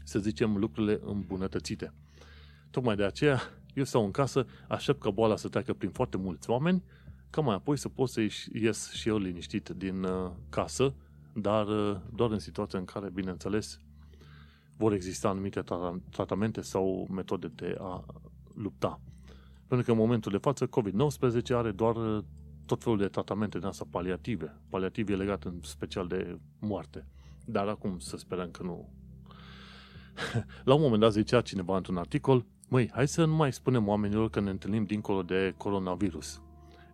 [0.04, 1.94] să zicem, lucrurile îmbunătățite.
[2.72, 3.42] Tocmai de aceea,
[3.74, 6.84] eu stau în casă, aștept ca boala să treacă prin foarte mulți oameni,
[7.30, 8.22] ca mai apoi să pot să
[8.54, 10.94] ies și eu liniștit din uh, casă,
[11.34, 13.80] dar uh, doar în situația în care, bineînțeles,
[14.78, 15.64] vor exista anumite
[16.10, 18.06] tratamente sau metode de a
[18.54, 19.00] lupta.
[19.68, 22.24] Pentru că în momentul de față COVID-19 are doar uh,
[22.66, 24.56] tot felul de tratamente din asta paliative.
[24.70, 27.06] Paliative legat în special de moarte.
[27.46, 28.90] Dar acum să sperăm că nu.
[30.64, 34.30] La un moment dat zicea cineva într-un articol, măi, hai să nu mai spunem oamenilor
[34.30, 36.42] că ne întâlnim dincolo de coronavirus.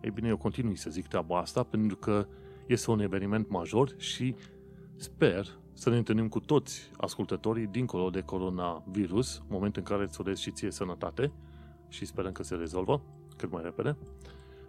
[0.06, 2.26] Ei bine, eu continui să zic treaba asta pentru că
[2.66, 4.34] este un eveniment major și
[4.96, 10.38] sper să ne întâlnim cu toți ascultătorii dincolo de coronavirus, moment în care îți urez
[10.38, 11.32] și ție sănătate
[11.88, 13.02] și sperăm că se rezolvă
[13.36, 13.96] cât mai repede,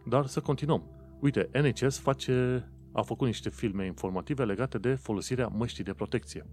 [0.05, 0.83] dar să continuăm.
[1.19, 6.45] Uite, NHS face, a făcut niște filme informative legate de folosirea măștii de protecție.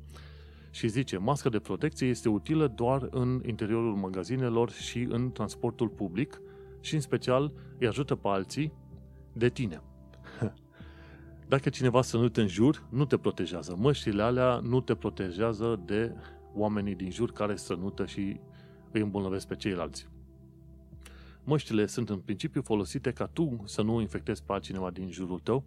[0.71, 6.41] Și zice, masca de protecție este utilă doar în interiorul magazinelor și în transportul public
[6.85, 8.73] și în special îi ajută pe alții
[9.33, 9.83] de tine.
[11.49, 13.75] Dacă cineva să nu te înjur, nu te protejează.
[13.79, 16.15] Măștile alea nu te protejează de
[16.55, 18.41] oamenii din jur care strănută și
[18.93, 20.09] îi îmbolnăvesc pe ceilalți.
[21.45, 25.65] Măștile sunt în principiu folosite ca tu să nu infectezi pe altcineva din jurul tău,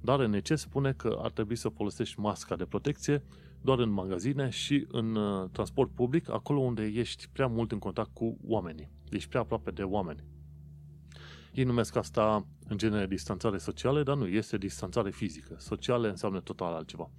[0.00, 3.22] dar NC spune că ar trebui să folosești masca de protecție
[3.60, 8.10] doar în magazine și în uh, transport public, acolo unde ești prea mult în contact
[8.12, 8.90] cu oamenii.
[9.10, 10.24] Ești prea aproape de oameni.
[11.58, 15.54] Ei numesc asta în genere distanțare socială, dar nu, este distanțare fizică.
[15.58, 17.10] Sociale înseamnă total altceva.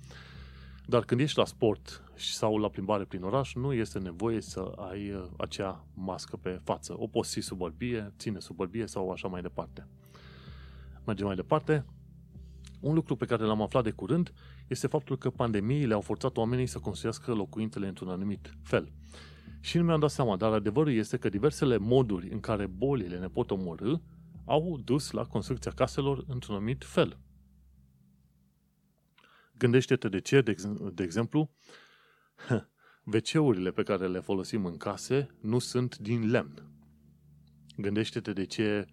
[0.85, 5.11] Dar când ești la sport sau la plimbare prin oraș, nu este nevoie să ai
[5.11, 6.95] uh, acea mască pe față.
[6.97, 9.87] O poți ții sub bărbie, ține sub bărbie sau așa mai departe.
[11.05, 11.85] Mergem mai departe.
[12.79, 14.33] Un lucru pe care l-am aflat de curând
[14.67, 18.91] este faptul că pandemiile au forțat oamenii să construiască locuințele într-un anumit fel.
[19.59, 23.27] Și nu mi-am dat seama, dar adevărul este că diversele moduri în care bolile ne
[23.27, 23.93] pot omorâ
[24.49, 27.19] au dus la construcția caselor într-un anumit fel.
[29.57, 30.55] Gândește-te de ce, de,
[30.93, 31.51] de exemplu,
[33.13, 36.71] wc pe care le folosim în case nu sunt din lemn.
[37.77, 38.87] Gândește-te de ce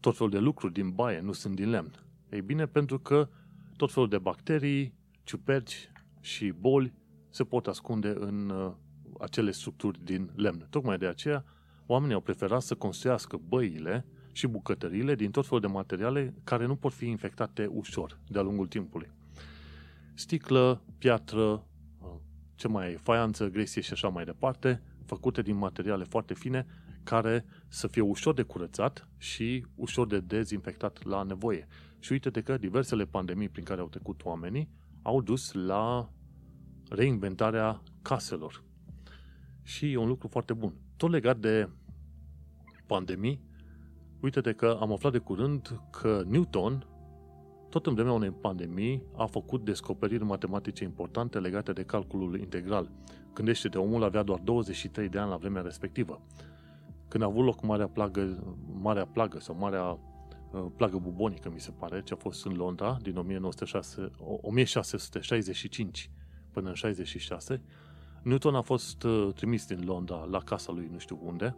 [0.00, 2.04] tot felul de lucruri din baie nu sunt din lemn.
[2.30, 3.28] Ei bine, pentru că
[3.76, 6.94] tot felul de bacterii, ciuperci și boli
[7.30, 8.72] se pot ascunde în uh,
[9.20, 10.66] acele structuri din lemn.
[10.70, 11.44] Tocmai de aceea,
[11.86, 14.06] oamenii au preferat să construiască băile
[14.38, 18.66] și bucătăriile din tot felul de materiale care nu pot fi infectate ușor de-a lungul
[18.66, 19.10] timpului.
[20.14, 21.66] Sticlă, piatră,
[22.54, 26.66] ce mai e, faianță, gresie și așa mai departe, făcute din materiale foarte fine,
[27.02, 31.66] care să fie ușor de curățat și ușor de dezinfectat la nevoie.
[31.98, 34.68] Și uite-te că diversele pandemii prin care au trecut oamenii
[35.02, 36.10] au dus la
[36.88, 38.64] reinventarea caselor.
[39.62, 40.74] Și e un lucru foarte bun.
[40.96, 41.68] Tot legat de
[42.86, 43.47] pandemii,
[44.20, 46.86] uite-te că am aflat de curând că Newton,
[47.68, 52.90] tot în vremea unei pandemii, a făcut descoperiri matematice importante legate de calculul integral.
[53.34, 56.20] Gândește-te, omul avea doar 23 de ani la vremea respectivă.
[57.08, 59.98] Când a avut loc marea plagă, marea plagă sau marea
[60.52, 64.10] uh, plagă bubonică, mi se pare, ce a fost în Londra din 1906,
[64.40, 66.10] 1665
[66.50, 67.62] până în 66,
[68.22, 71.56] Newton a fost uh, trimis din Londra la casa lui nu știu unde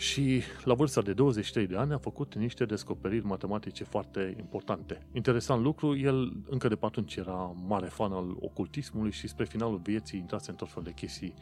[0.00, 5.06] și la vârsta de 23 de ani a făcut niște descoperiri matematice foarte importante.
[5.12, 9.80] Interesant lucru, el încă de pe atunci era mare fan al ocultismului și spre finalul
[9.82, 11.34] vieții intrase în tot fel de chestii,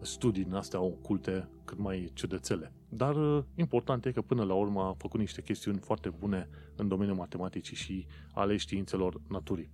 [0.00, 2.72] studii din astea oculte cât mai ciudățele.
[2.88, 6.88] Dar uh, important e că până la urmă a făcut niște chestiuni foarte bune în
[6.88, 9.70] domeniul matematicii și ale științelor naturii.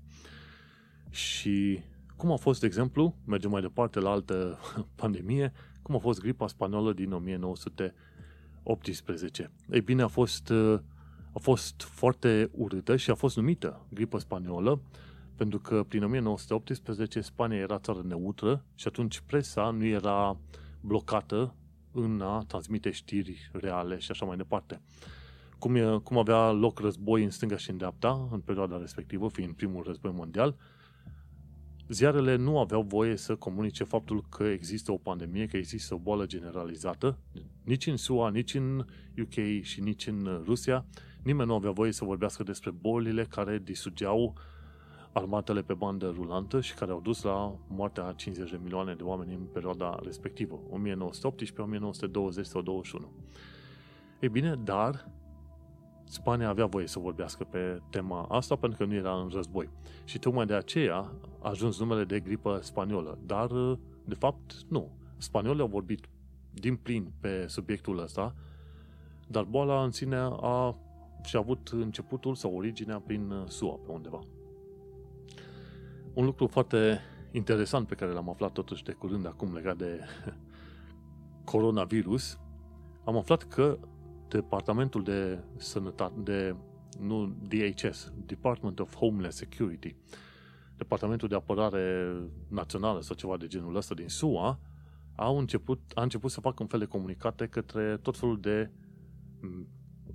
[1.11, 1.81] Și
[2.17, 4.59] cum a fost, de exemplu, mergem mai departe la altă
[5.01, 5.53] pandemie,
[5.83, 7.13] cum a fost gripa spaniolă din
[8.67, 9.51] 1918.
[9.71, 10.53] Ei bine, a fost,
[11.33, 14.81] a fost foarte urâtă și a fost numită gripă spaniolă
[15.37, 20.37] pentru că prin 1918 Spania era țară neutră și atunci presa nu era
[20.81, 21.55] blocată
[21.93, 24.81] în a transmite știri reale și așa mai departe.
[25.59, 29.55] Cum, e, cum avea loc război în stânga și în dreapta, în perioada respectivă, fiind
[29.55, 30.57] primul război mondial,
[31.89, 36.27] ziarele nu aveau voie să comunice faptul că există o pandemie, că există o boală
[36.27, 37.19] generalizată,
[37.65, 38.85] nici în SUA, nici în
[39.23, 40.85] UK și nici în Rusia.
[41.23, 44.35] Nimeni nu avea voie să vorbească despre bolile care disugeau
[45.13, 49.03] armatele pe bandă rulantă și care au dus la moartea a 50 de milioane de
[49.03, 53.13] oameni în perioada respectivă, 1918, 1920 sau 21.
[54.21, 55.09] Ei bine, dar
[56.09, 59.69] Spania avea voie să vorbească pe tema asta pentru că nu era în război.
[60.05, 61.13] Și tocmai de aceea
[61.47, 63.19] a ajuns numele de gripă spaniolă.
[63.27, 63.51] Dar,
[64.05, 64.91] de fapt, nu.
[65.17, 66.09] Spaniolii au vorbit
[66.53, 68.35] din plin pe subiectul ăsta,
[69.27, 70.77] dar boala în sine a
[71.23, 74.21] și-a avut începutul sau originea prin SUA pe undeva.
[76.15, 77.01] Un lucru foarte
[77.33, 80.01] interesant pe care l-am aflat totuși de curând acum legat de
[81.53, 82.39] coronavirus,
[83.05, 83.79] am aflat că
[84.29, 86.57] Departamentul de Sănătate, de,
[87.01, 89.95] nu DHS, Department of Homeland Security,
[90.77, 92.17] Departamentul de Apărare
[92.49, 94.59] Națională sau ceva de genul ăsta din SUA,
[95.15, 98.71] au început, a început să facă un fel de comunicate către tot felul de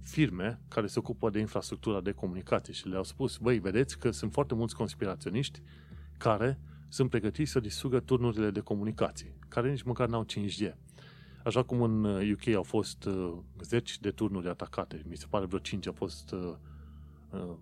[0.01, 4.31] firme care se ocupă de infrastructura de comunicație și le-au spus, băi, vedeți că sunt
[4.31, 5.61] foarte mulți conspiraționiști
[6.17, 10.73] care sunt pregătiți să distrugă turnurile de comunicații, care nici măcar n-au 5G.
[11.43, 15.45] Așa cum în UK uh, au fost uh, zeci de turnuri atacate, mi se pare
[15.45, 16.53] vreo 5 au fost uh,
[17.29, 17.55] uh,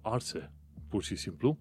[0.00, 0.52] arse,
[0.88, 1.58] pur și simplu,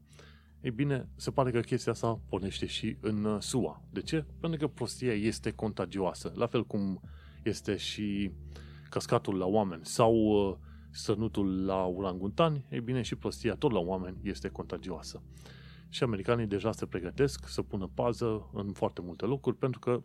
[0.63, 3.81] ei bine, se pare că chestia asta pornește și în uh, SUA.
[3.89, 4.25] De ce?
[4.39, 7.01] Pentru că prostia este contagioasă, la fel cum
[7.43, 8.31] este și
[8.89, 10.55] cascatul la oameni sau uh,
[10.91, 15.23] sănutul la urangutani, ei bine, și prostia tot la oameni este contagioasă.
[15.89, 20.03] Și americanii deja se pregătesc să pună pază în foarte multe locuri pentru că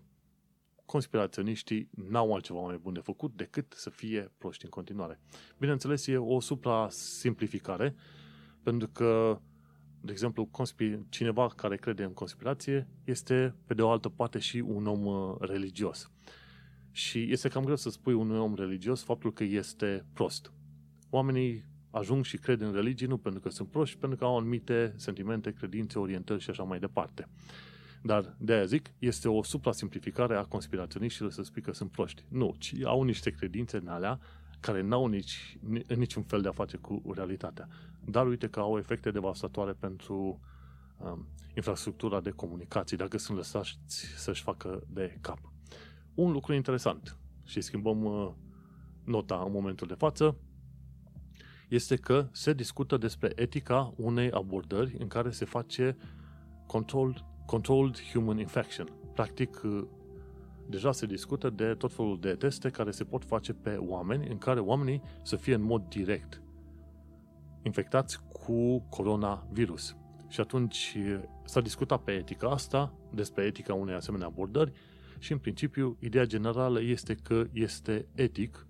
[0.84, 5.20] conspiraționiștii n-au altceva mai bun de făcut decât să fie proști în continuare.
[5.58, 7.94] Bineînțeles, e o supra-simplificare,
[8.62, 9.40] pentru că,
[10.00, 10.50] de exemplu,
[11.08, 15.36] cineva care crede în conspirație este, pe de o altă parte, și un om uh,
[15.40, 16.10] religios.
[16.90, 20.52] Și este cam greu să spui unui om religios faptul că este prost.
[21.10, 24.94] Oamenii ajung și cred în religie nu pentru că sunt proști, pentru că au anumite
[24.96, 27.28] sentimente, credințe, orientări și așa mai departe.
[28.02, 32.24] Dar de aia zic, este o suprasimplificare a conspiraționiștilor să spui că sunt proști.
[32.28, 34.20] Nu, ci au niște credințe în alea
[34.60, 35.58] care n-au nici,
[35.96, 37.68] niciun fel de a face cu realitatea.
[38.04, 40.40] Dar uite că au efecte devastatoare pentru
[40.98, 45.38] um, infrastructura de comunicații, dacă sunt lăsați să-și facă de cap.
[46.14, 48.30] Un lucru interesant, și schimbăm uh,
[49.04, 50.36] nota în momentul de față,
[51.68, 55.96] este că se discută despre etica unei abordări în care se face
[56.66, 58.92] control Controlled Human Infection.
[59.14, 59.82] Practic, uh,
[60.68, 64.38] deja se discută de tot felul de teste care se pot face pe oameni, în
[64.38, 66.42] care oamenii să fie în mod direct
[67.62, 69.96] infectați cu coronavirus.
[70.28, 74.72] Și atunci uh, s-a discutat pe etica asta, despre etica unei asemenea abordări
[75.18, 78.66] și în principiu ideea generală este că este etic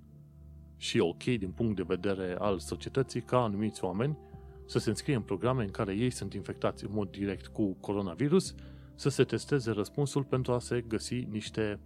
[0.77, 4.19] și ok din punct de vedere al societății ca anumiți oameni
[4.67, 8.55] să se înscrie în programe în care ei sunt infectați în mod direct cu coronavirus,
[8.99, 11.81] să se testeze răspunsul pentru a se găsi niște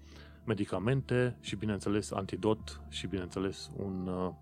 [0.45, 4.33] medicamente și, bineînțeles, antidot și, bineînțeles, un uh,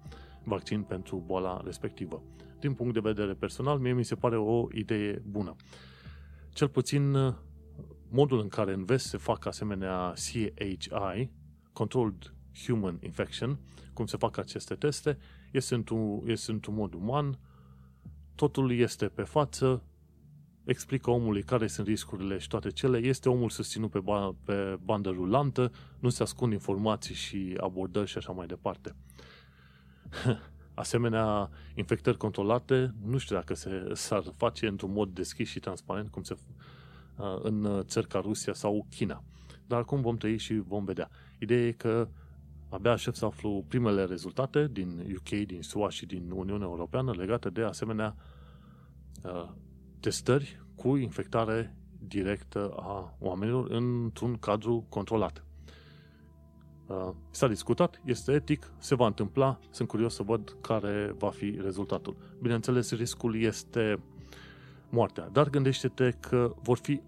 [0.44, 2.22] vaccin pentru boala respectivă.
[2.60, 5.56] Din punct de vedere personal, mie mi se pare o idee bună.
[6.52, 7.34] Cel puțin uh,
[8.08, 11.30] modul în care în vest se fac asemenea CHI,
[11.72, 12.34] Controlled
[12.66, 13.58] Human Infection,
[13.92, 15.18] cum se fac aceste teste,
[15.52, 17.38] este într-un, este într-un mod uman,
[18.34, 19.82] totul este pe față,
[20.64, 25.10] explică omului care sunt riscurile și toate cele, este omul susținut pe, ba- pe bandă
[25.10, 28.94] rulantă, nu se ascund informații și abordări și așa mai departe.
[30.74, 36.22] asemenea infectări controlate, nu știu dacă se, s-ar face într-un mod deschis și transparent, cum
[36.22, 36.36] se
[37.16, 39.24] uh, în țări ca Rusia sau China.
[39.66, 41.10] Dar acum vom trăi și vom vedea.
[41.38, 42.08] Ideea e că
[42.68, 47.50] abia aștept să aflu primele rezultate din UK, din SUA și din Uniunea Europeană legate
[47.50, 48.16] de asemenea
[49.22, 49.48] uh,
[50.00, 55.44] testări cu infectare directă a oamenilor într-un cadru controlat.
[56.86, 61.58] Uh, s-a discutat, este etic, se va întâmpla, sunt curios să văd care va fi
[61.60, 62.16] rezultatul.
[62.40, 64.02] Bineînțeles, riscul este
[64.88, 67.00] moartea, dar gândește-te că vor fi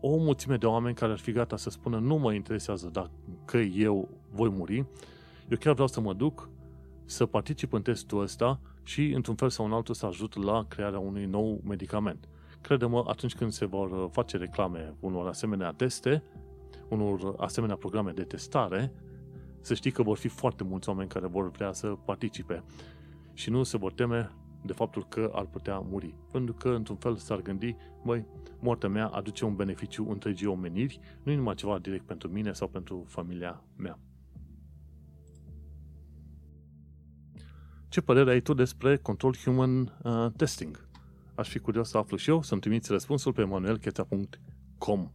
[0.00, 4.08] o mulțime de oameni care ar fi gata să spună nu mă interesează dacă eu
[4.30, 4.86] voi muri,
[5.48, 6.48] eu chiar vreau să mă duc
[7.04, 10.98] să particip în testul ăsta și într-un fel sau în altul să ajut la crearea
[10.98, 12.28] unui nou medicament.
[12.60, 16.22] Credem atunci când se vor face reclame unor asemenea teste,
[16.88, 18.92] unor asemenea programe de testare,
[19.60, 22.62] să știi că vor fi foarte mulți oameni care vor vrea să participe
[23.32, 24.30] și nu se vor teme
[24.62, 26.14] de faptul că ar putea muri.
[26.30, 28.26] Pentru că, într-un fel, s-ar gândi, măi,
[28.58, 33.04] moartea mea aduce un beneficiu întregii omeniri, nu numai ceva direct pentru mine sau pentru
[33.08, 33.98] familia mea.
[37.90, 40.88] Ce părere ai tu despre Control Human uh, Testing?
[41.34, 45.10] Aș fi curios să aflu și eu, să-mi trimiți răspunsul pe manuelcheța.com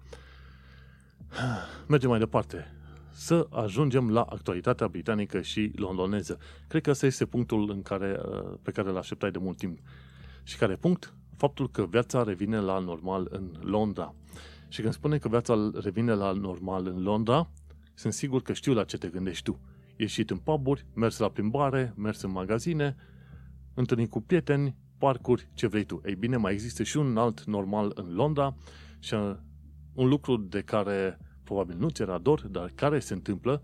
[1.87, 2.75] Mergem mai departe
[3.11, 6.37] să ajungem la actualitatea britanică și londoneză.
[6.67, 9.79] Cred că ăsta este punctul în care, uh, pe care îl așteptai de mult timp.
[10.43, 11.13] Și care punct?
[11.37, 14.15] Faptul că viața revine la normal în Londra.
[14.67, 17.49] Și când spune că viața revine la normal în Londra,
[17.93, 19.59] sunt sigur că știu la ce te gândești tu.
[19.95, 22.95] Ieșit în puburi, mers la plimbare, mers în magazine,
[23.73, 26.01] întâlnit cu prieteni, parcuri, ce vrei tu.
[26.05, 28.55] Ei bine, mai există și un alt normal în Londra
[28.99, 29.35] și uh,
[29.93, 33.63] un lucru de care probabil nu ți era dor, dar care se întâmplă,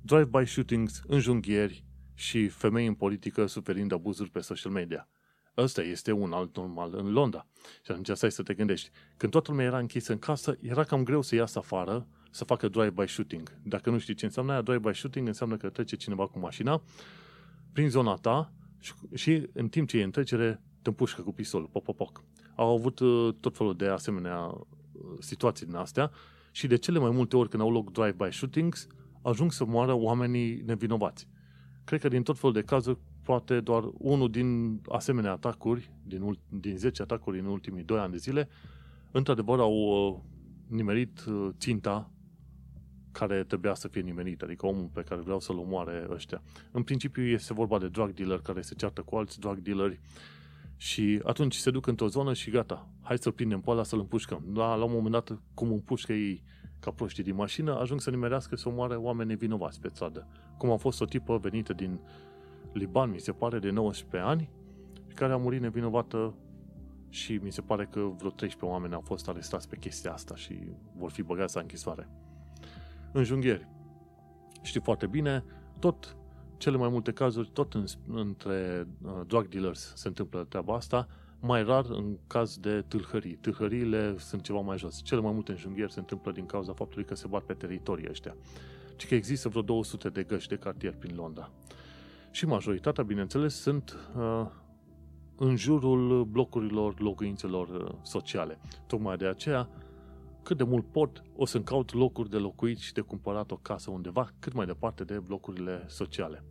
[0.00, 5.08] drive-by shootings, înjunghieri și femei în politică suferind abuzuri pe social media.
[5.56, 7.46] Ăsta este un alt normal în Londra.
[7.84, 8.90] Și atunci stai să te gândești.
[9.16, 12.68] Când toată lumea era închisă în casă, era cam greu să iasă afară să facă
[12.68, 13.52] drive-by shooting.
[13.62, 16.82] Dacă nu știi ce înseamnă aia, drive-by shooting înseamnă că trece cineva cu mașina
[17.72, 21.68] prin zona ta și, și în timp ce e în trecere, te împușcă cu pistolul,
[21.72, 22.22] pop, pop, pop.
[22.54, 24.64] Au avut uh, tot felul de asemenea uh,
[25.18, 26.10] situații din astea
[26.50, 28.86] și de cele mai multe ori când au loc drive-by shootings,
[29.22, 31.28] ajung să moară oamenii nevinovați.
[31.84, 36.76] Cred că din tot felul de cazuri, poate doar unul din asemenea atacuri, din, din
[36.76, 38.48] 10 atacuri în ultimii 2 ani de zile,
[39.10, 40.20] într-adevăr au uh,
[40.66, 42.08] nimerit uh, ținta
[43.18, 46.42] care trebuia să fie nimerit, adică omul pe care vreau să-l omoare ăștia.
[46.70, 50.00] În principiu este vorba de drug dealer care se ceartă cu alți drug dealeri
[50.76, 54.44] și atunci se duc într-o zonă și gata, hai să-l prindem pe ăla să-l împușcăm.
[54.46, 56.42] Da, la un moment dat, cum împușcă ei
[56.80, 60.26] ca proștii din mașină, ajung să nimerească să omoare oameni nevinovați pe stradă.
[60.58, 62.00] Cum a fost o tipă venită din
[62.72, 64.50] Liban, mi se pare, de 19 ani,
[65.14, 66.34] care a murit nevinovată
[67.08, 70.58] și mi se pare că vreo 13 oameni au fost arestați pe chestia asta și
[70.96, 72.08] vor fi băgați la închisoare.
[73.16, 73.68] Înjunghieri.
[74.62, 75.44] Știi foarte bine,
[75.78, 76.16] tot
[76.56, 81.08] cele mai multe cazuri, tot în, între uh, drug dealers se întâmplă treaba asta,
[81.40, 83.34] mai rar în caz de tâlhării.
[83.34, 85.00] Tâlhăriile sunt ceva mai jos.
[85.02, 88.36] Cele mai multe înjunghieri se întâmplă din cauza faptului că se bat pe teritorii ăștia.
[88.96, 91.50] Ci că există vreo 200 de găști de cartier prin Londra.
[92.30, 94.46] Și majoritatea, bineînțeles, sunt uh,
[95.36, 98.58] în jurul blocurilor locuințelor uh, sociale.
[98.86, 99.68] Tocmai de aceea,
[100.44, 103.90] cât de mult pot, o să-mi caut locuri de locuit și de cumpărat o casă
[103.90, 106.44] undeva, cât mai departe de blocurile sociale.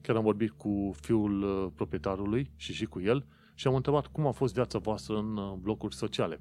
[0.00, 4.26] Chiar am vorbit cu fiul uh, proprietarului și și cu el și am întrebat cum
[4.26, 6.40] a fost viața voastră în uh, blocuri sociale.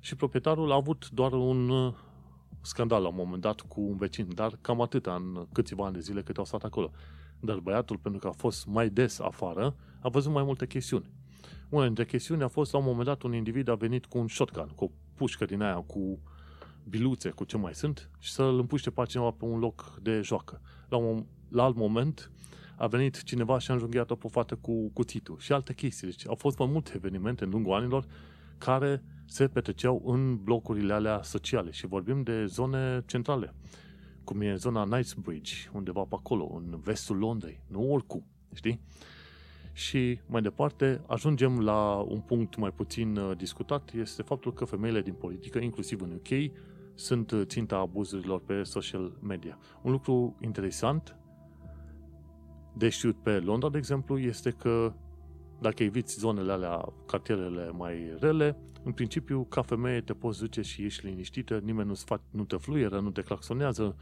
[0.00, 1.94] Și proprietarul a avut doar un uh,
[2.60, 6.00] scandal la un moment dat cu un vecin, dar cam atâta în câțiva ani de
[6.00, 6.90] zile cât au stat acolo.
[7.40, 11.10] Dar băiatul, pentru că a fost mai des afară, a văzut mai multe chestiuni.
[11.68, 14.28] Una dintre chestiuni a fost, la un moment dat, un individ a venit cu un
[14.28, 14.90] shotgun, cu o
[15.22, 16.18] pușcă din aia, cu
[16.88, 20.60] biluțe, cu ce mai sunt, și să-l împuște pe cineva pe un loc de joacă.
[20.88, 22.30] La, un, la alt moment,
[22.76, 26.06] a venit cineva și a înjunghiat-o pe o fată cu cuțitul și alte chestii.
[26.06, 28.04] Deci au fost mai multe evenimente în lungul anilor
[28.58, 33.54] care se petreceau în blocurile alea sociale și vorbim de zone centrale,
[34.24, 38.80] cum e zona Knightsbridge, undeva pe acolo, în vestul Londrei, nu oricum, știi?
[39.72, 45.02] Și mai departe ajungem la un punct mai puțin uh, discutat, este faptul că femeile
[45.02, 46.52] din politică, inclusiv în UK,
[46.94, 49.58] sunt uh, ținta abuzurilor pe social media.
[49.82, 51.16] Un lucru interesant
[52.76, 54.92] de știut pe Londra, de exemplu, este că
[55.60, 60.82] dacă eviți zonele alea, cartierele mai rele, în principiu, ca femeie te poți duce și
[60.82, 63.96] ești liniștită, nimeni nu, fac, nu te fluieră, nu te claxonează,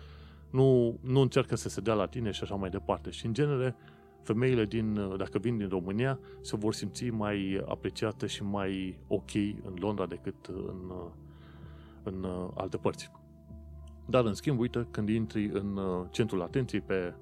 [0.50, 3.10] nu, nu încearcă să se dea la tine și așa mai departe.
[3.10, 3.76] Și, în genere,
[4.22, 9.74] femeile din, dacă vin din România, se vor simți mai apreciate și mai ok în
[9.78, 10.92] Londra decât în,
[12.02, 13.10] în alte părți.
[14.06, 15.78] Dar, în schimb, uite, când intri în
[16.10, 17.14] centrul atenției pe,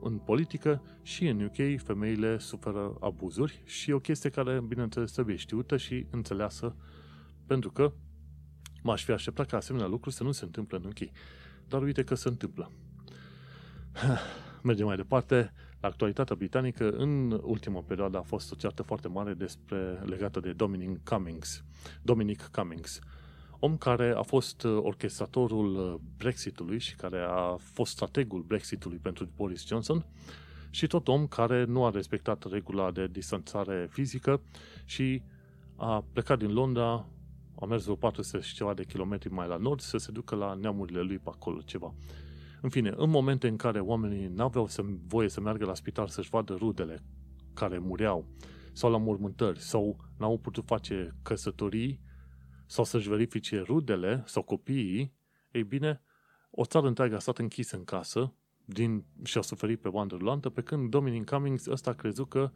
[0.00, 5.36] în politică și în UK, femeile suferă abuzuri și e o chestie care, bineînțeles, trebuie
[5.36, 6.76] știută și înțeleasă,
[7.46, 7.92] pentru că
[8.82, 11.10] m-aș fi așteptat ca asemenea lucruri să nu se întâmple în UK.
[11.68, 12.70] Dar uite că se întâmplă.
[14.62, 15.52] Mergem mai departe.
[15.80, 20.52] La actualitatea britanică, în ultima perioadă a fost o ceartă foarte mare despre, legată de
[20.52, 21.64] Dominic Cummings.
[22.02, 22.98] Dominic Cummings,
[23.58, 30.04] om care a fost orchestratorul Brexitului și care a fost strategul Brexitului pentru Boris Johnson
[30.70, 34.40] și tot om care nu a respectat regula de distanțare fizică
[34.84, 35.22] și
[35.76, 37.06] a plecat din Londra,
[37.60, 40.54] a mers vreo 400 și ceva de kilometri mai la nord să se ducă la
[40.54, 41.94] neamurile lui pe acolo ceva.
[42.60, 46.30] În fine, în momente în care oamenii n-aveau să, voie să meargă la spital să-și
[46.30, 47.04] vadă rudele
[47.54, 48.26] care mureau,
[48.72, 52.00] sau la mormântări, sau n-au putut face căsătorii,
[52.66, 55.14] sau să-și verifice rudele sau copiii,
[55.50, 56.02] ei bine,
[56.50, 58.34] o țară întreagă a stat închisă în casă
[58.64, 62.50] din, și a suferit pe bandă rulantă, pe când Dominic Cummings ăsta a crezut că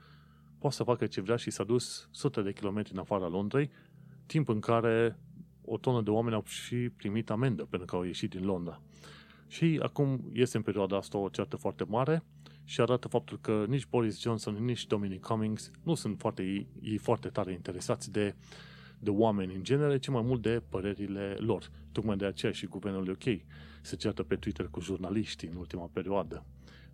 [0.58, 3.70] poate să facă ce vrea și s-a dus sute de kilometri în afara Londrei,
[4.26, 5.18] timp în care
[5.62, 8.82] o tonă de oameni au și primit amendă pentru că au ieșit din Londra.
[9.50, 12.22] Și acum este în perioada asta o ceartă foarte mare
[12.64, 16.42] și arată faptul că nici Boris Johnson, nici Dominic Cummings nu sunt foarte,
[16.82, 18.34] ei, foarte tare interesați de,
[18.98, 21.70] de oameni în genere, ci mai mult de părerile lor.
[21.92, 23.40] Tocmai de aceea și guvernul UK
[23.82, 26.44] se ceartă pe Twitter cu jurnaliștii în ultima perioadă.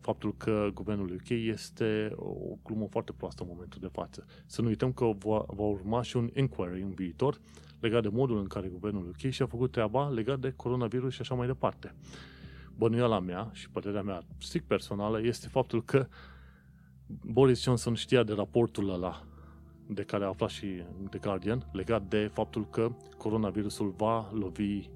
[0.00, 4.26] Faptul că guvernul UK este o glumă foarte proastă în momentul de față.
[4.46, 7.40] Să nu uităm că va, va urma și un inquiry în viitor
[7.80, 11.34] legat de modul în care guvernul UK și-a făcut treaba legat de coronavirus și așa
[11.34, 11.94] mai departe
[12.76, 16.06] bănuiala mea și părerea mea strict personală este faptul că
[17.06, 19.26] Boris Johnson știa de raportul ăla
[19.86, 24.88] de care a aflat și The Guardian legat de faptul că coronavirusul va lovi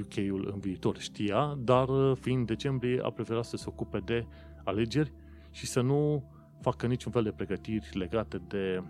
[0.00, 0.98] UK-ul în viitor.
[0.98, 1.88] Știa, dar
[2.20, 4.26] fiind decembrie a preferat să se ocupe de
[4.64, 5.12] alegeri
[5.50, 6.30] și să nu
[6.60, 8.82] facă niciun fel de pregătiri legate de,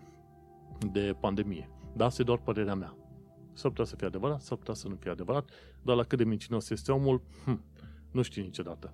[0.93, 1.71] de pandemie.
[1.97, 2.97] Dar asta e doar părerea mea.
[3.53, 5.51] S-ar putea să fie adevărat, s-ar putea să nu fie adevărat,
[5.83, 7.65] dar la cât de mincinos este omul, hm,
[8.17, 8.93] nu știi niciodată.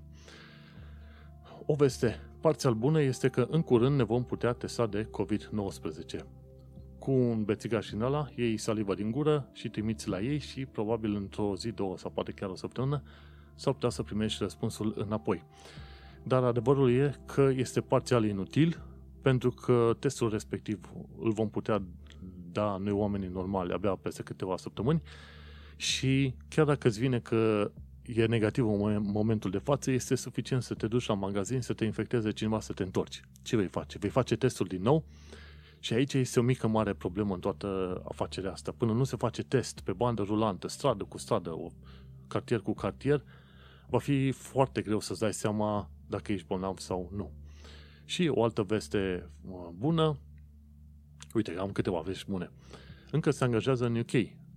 [1.66, 6.24] O veste parțial bună este că în curând ne vom putea testa de COVID-19.
[6.98, 11.14] Cu un bețigaș în ăla, iei saliva din gură și trimiți la ei și probabil
[11.14, 13.02] într-o zi, două sau poate chiar o săptămână
[13.54, 15.44] s-ar putea să primești răspunsul înapoi.
[16.22, 18.82] Dar adevărul e că este parțial inutil
[19.22, 21.82] pentru că testul respectiv îl vom putea
[22.52, 25.02] da noi oamenii normali abia peste câteva săptămâni
[25.76, 27.70] și chiar dacă îți vine că
[28.06, 31.84] e negativ în momentul de față, este suficient să te duci la magazin, să te
[31.84, 33.20] infecteze cineva, să te întorci.
[33.42, 33.98] Ce vei face?
[33.98, 35.04] Vei face testul din nou?
[35.78, 38.74] Și aici este o mică mare problemă în toată afacerea asta.
[38.76, 41.70] Până nu se face test pe bandă rulantă, stradă cu stradă, o
[42.28, 43.22] cartier cu cartier,
[43.86, 47.30] va fi foarte greu să-ți dai seama dacă ești bolnav sau nu.
[48.04, 50.18] Și o altă veste uh, bună,
[51.34, 52.50] uite, am câteva vești bune.
[53.10, 54.10] Încă se angajează în UK,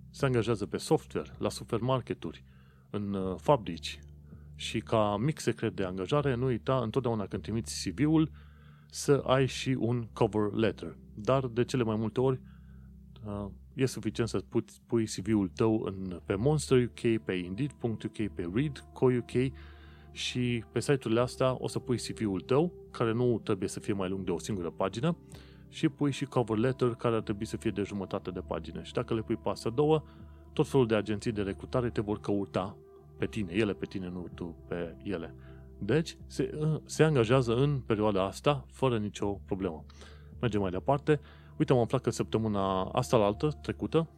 [0.10, 2.44] se angajează pe software, la supermarketuri,
[2.96, 4.00] în uh, fabrici
[4.56, 8.32] și ca mic secret de angajare, nu uita întotdeauna când trimiți CV-ul
[8.90, 10.98] să ai și un cover letter.
[11.14, 12.40] Dar de cele mai multe ori
[13.26, 19.54] uh, e suficient să puți CV-ul tău în, pe Monster UK, pe Indeed.uk, pe Read.co.uk
[20.12, 24.10] și pe site-urile astea o să pui CV-ul tău, care nu trebuie să fie mai
[24.10, 25.18] lung de o singură pagină,
[25.70, 28.82] și pui și cover letter, care ar trebui să fie de jumătate de pagină.
[28.84, 30.04] Și dacă le pui pe astea două,
[30.54, 32.78] tot felul de agenții de recrutare te vor căuta
[33.18, 35.36] pe tine, ele pe tine, nu tu pe ele.
[35.80, 39.86] Deci, se, se angajează în perioada asta fără nicio problemă.
[40.40, 41.20] Mergem mai departe.
[41.58, 44.10] Uite, am aflat că săptămâna asta la altă, trecută,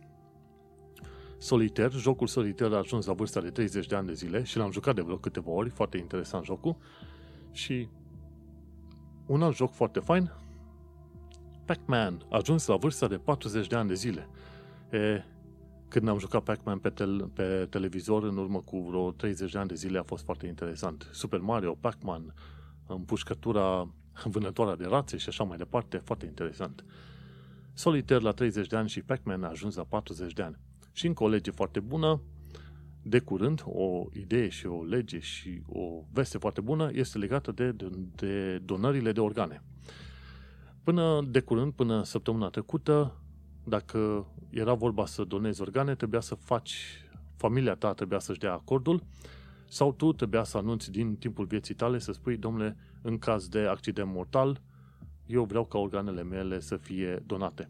[1.38, 4.72] Solitaire, jocul Solitaire a ajuns la vârsta de 30 de ani de zile și l-am
[4.72, 6.78] jucat de vreo câteva ori, foarte interesant jocul.
[7.52, 7.90] Și
[9.26, 10.32] un alt joc foarte fain,
[11.66, 14.28] Pac-Man, a ajuns la vârsta de 40 de ani de zile.
[14.92, 15.24] E,
[15.88, 19.68] când am jucat Pac-Man pe, tel- pe televizor în urmă cu vreo 30 de ani
[19.68, 21.10] de zile a fost foarte interesant.
[21.12, 22.34] Super Mario, Pac-Man,
[22.88, 23.90] împușcătura
[24.24, 26.86] vânătoarea de rațe și așa mai departe, foarte interesant.
[27.74, 30.58] Solitaire la 30 de ani și Pac-Man a ajuns la 40 de ani.
[30.92, 32.22] Și încă o lege foarte bună,
[33.02, 37.72] de curând, o idee și o lege și o veste foarte bună este legată de,
[37.72, 39.64] de, de donările de organe.
[40.84, 43.22] Până de curând, până săptămâna trecută,
[43.68, 47.02] dacă era vorba să donezi organe, trebuia să faci,
[47.36, 49.04] familia ta trebuia să-și dea acordul
[49.70, 53.60] sau tu trebuia să anunți din timpul vieții tale să spui, domnule, în caz de
[53.60, 54.62] accident mortal,
[55.26, 57.70] eu vreau ca organele mele să fie donate.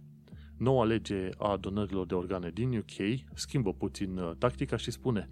[0.57, 5.29] Noua lege a donărilor de organe din UK schimbă puțin uh, tactica și spune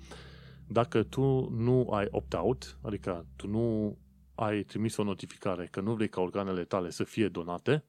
[0.67, 3.97] dacă tu nu ai opt-out, adică tu nu
[4.35, 7.83] ai trimis o notificare că nu vrei ca organele tale să fie donate,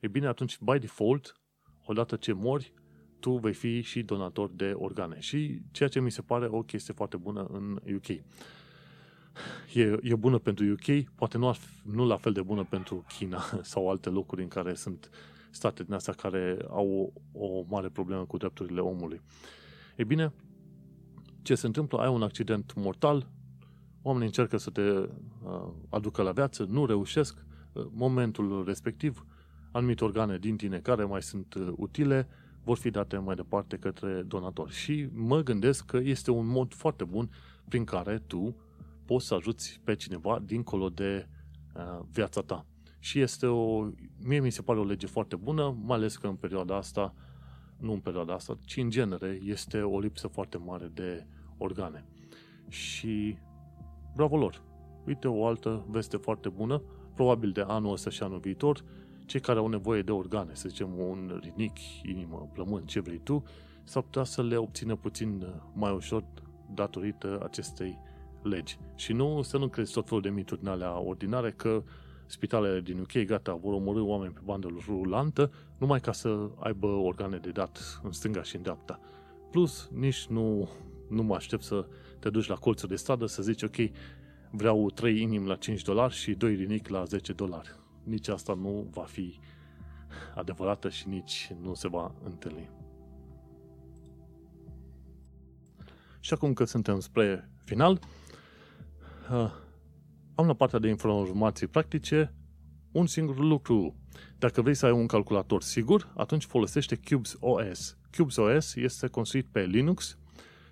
[0.00, 1.40] e bine atunci, by default,
[1.88, 2.72] odată ce mori,
[3.20, 5.20] tu vei fi și donator de organe.
[5.20, 8.08] Și ceea ce mi se pare o chestie foarte bună în UK.
[8.08, 13.90] E, e bună pentru UK, poate nu, nu la fel de bună pentru China sau
[13.90, 15.10] alte locuri în care sunt
[15.50, 19.20] state din astea care au o, o mare problemă cu drepturile omului.
[19.96, 20.32] E bine,
[21.42, 21.98] ce se întâmplă?
[21.98, 23.26] Ai un accident mortal,
[24.02, 25.08] oamenii încearcă să te uh,
[25.88, 29.26] aducă la viață, nu reușesc, uh, momentul respectiv,
[29.78, 32.28] anumite organe din tine care mai sunt uh, utile
[32.64, 34.72] vor fi date mai departe către donatori.
[34.72, 37.30] Și mă gândesc că este un mod foarte bun
[37.68, 38.56] prin care tu
[39.04, 41.28] poți să ajuți pe cineva dincolo de
[41.74, 42.66] uh, viața ta.
[42.98, 43.88] Și este o,
[44.22, 47.14] mie mi se pare o lege foarte bună, mai ales că în perioada asta,
[47.78, 51.26] nu în perioada asta, ci în genere, este o lipsă foarte mare de
[51.58, 52.04] organe.
[52.68, 53.38] Și
[54.14, 54.62] bravo lor!
[55.06, 56.82] Uite o altă veste foarte bună,
[57.14, 58.84] probabil de anul ăsta și anul viitor,
[59.28, 63.44] cei care au nevoie de organe, să zicem un rinic, inimă, plămân, ce vrei tu,
[63.84, 66.24] s-ar putea să le obțină puțin mai ușor
[66.74, 67.98] datorită acestei
[68.42, 68.78] legi.
[68.96, 71.82] Și nu să nu crezi tot felul de mituri din alea ordinare că
[72.26, 77.36] spitalele din UK, gata, vor omorâ oameni pe bandă rulantă numai ca să aibă organe
[77.36, 79.00] de dat în stânga și în dreapta.
[79.50, 80.68] Plus, nici nu,
[81.08, 81.86] nu mă aștept să
[82.18, 83.76] te duci la colțul de stradă să zici, ok,
[84.50, 87.76] vreau 3 inimi la 5 dolari și 2 rinic la 10 dolari.
[88.08, 89.38] Nici asta nu va fi
[90.34, 92.70] adevărată și nici nu se va întâlni.
[96.20, 98.00] Și acum că suntem spre final,
[99.30, 99.52] uh,
[100.34, 102.34] am la partea de informații practice
[102.92, 103.94] un singur lucru.
[104.38, 107.96] Dacă vrei să ai un calculator sigur, atunci folosește Cubes OS.
[108.16, 110.18] Cubes OS este construit pe Linux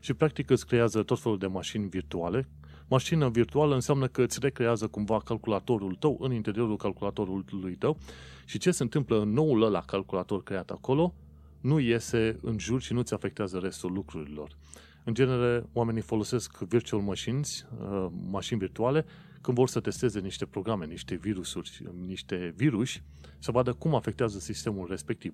[0.00, 2.48] și practic îți creează tot felul de mașini virtuale.
[2.88, 7.98] Mașina virtuală înseamnă că îți recrează cumva calculatorul tău în interiorul calculatorului tău
[8.44, 11.14] și ce se întâmplă în noul ăla calculator creat acolo
[11.60, 14.56] nu iese în jur și nu-ți afectează restul lucrurilor.
[15.04, 19.04] În genere, oamenii folosesc virtual machines, uh, mașini virtuale,
[19.40, 23.00] când vor să testeze niște programe, niște virusuri, niște virus,
[23.38, 25.32] să vadă cum afectează sistemul respectiv.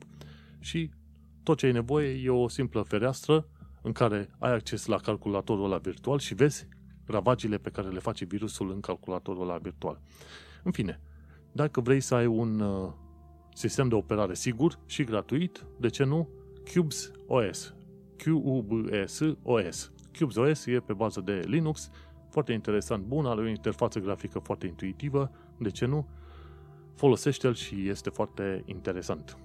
[0.59, 0.90] Și
[1.42, 3.46] tot ce ai nevoie e o simplă fereastră
[3.82, 6.66] în care ai acces la calculatorul ăla virtual și vezi
[7.07, 10.00] ravagile pe care le face virusul în calculatorul ăla virtual.
[10.62, 11.00] În fine,
[11.53, 12.92] dacă vrei să ai un uh,
[13.55, 16.28] sistem de operare sigur și gratuit, de ce nu?
[16.74, 17.74] Cubes OS.
[18.16, 19.92] Q-U-B-S OS.
[20.18, 21.90] Cubes OS e pe bază de Linux,
[22.28, 26.09] foarte interesant, bun, are o interfață grafică foarte intuitivă, de ce nu?
[26.94, 29.38] Folosește-l și este foarte interesant.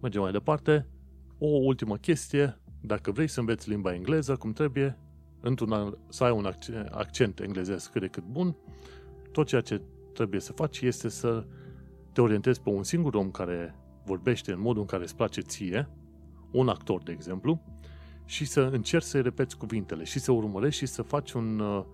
[0.00, 0.86] Mergem mai departe.
[1.38, 4.98] O ultimă chestie, dacă vrei să înveți limba engleză cum trebuie,
[5.40, 6.52] într-un, să ai un
[6.90, 8.56] accent englezesc cât de cât bun,
[9.32, 9.82] tot ceea ce
[10.12, 11.46] trebuie să faci este să
[12.12, 13.74] te orientezi pe un singur om care
[14.04, 15.88] vorbește în modul în care îți place ție,
[16.50, 17.62] un actor, de exemplu,
[18.24, 21.84] și să încerci să-i repeți cuvintele și să urmărești și să faci un uh,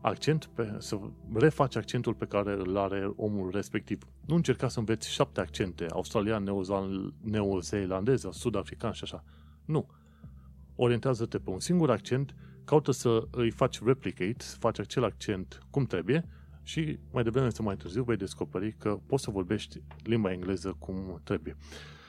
[0.00, 0.98] accent, pe, să
[1.34, 4.02] refaci accentul pe care îl are omul respectiv.
[4.26, 6.50] Nu încerca să înveți șapte accente, australian,
[7.20, 9.24] neozeelandez, sud-african și așa.
[9.64, 9.86] Nu.
[10.76, 12.34] Orientează-te pe un singur accent,
[12.64, 16.24] caută să îi faci replicate, să faci acel accent cum trebuie
[16.62, 21.20] și mai devreme sau mai târziu vei descoperi că poți să vorbești limba engleză cum
[21.24, 21.56] trebuie.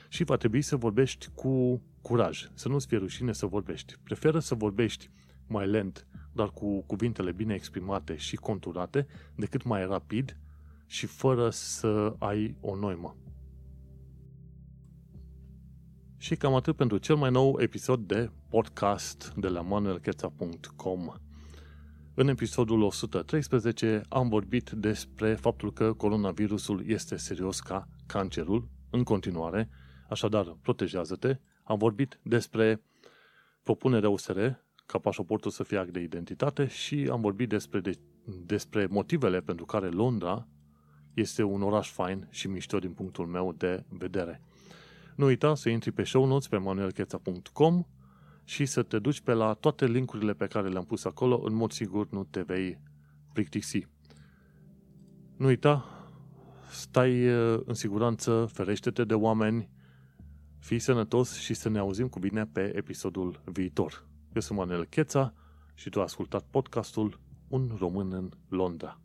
[0.09, 3.95] Și va trebui să vorbești cu curaj, să nu-ți fie rușine să vorbești.
[4.03, 5.09] Preferă să vorbești
[5.47, 10.37] mai lent, dar cu cuvintele bine exprimate și conturate, decât mai rapid
[10.85, 13.15] și fără să ai o noimă.
[16.25, 21.13] Și cam atât pentru cel mai nou episod de podcast de la manuelcheța.com.
[22.13, 29.69] În episodul 113 am vorbit despre faptul că coronavirusul este serios ca cancerul în continuare,
[30.09, 32.81] așadar protejează-te, am vorbit despre
[33.63, 34.39] propunerea USR
[34.85, 37.99] ca pașaportul să fie act de identitate și am vorbit despre, de,
[38.45, 40.47] despre motivele pentru care Londra
[41.13, 44.41] este un oraș fain și mișto din punctul meu de vedere.
[45.15, 47.83] Nu uita să intri pe show notes pe manuelcheța.com
[48.43, 51.71] și să te duci pe la toate linkurile pe care le-am pus acolo, în mod
[51.71, 52.79] sigur nu te vei
[53.33, 53.87] plictisi.
[55.37, 55.85] Nu uita,
[56.69, 59.69] stai uh, în siguranță, ferește-te de oameni,
[60.65, 64.05] Fii sănătos și să ne auzim cu bine pe episodul viitor.
[64.33, 65.33] Eu sunt Manuel Cheța
[65.73, 69.04] și tu ai ascultat podcastul Un român în Londra.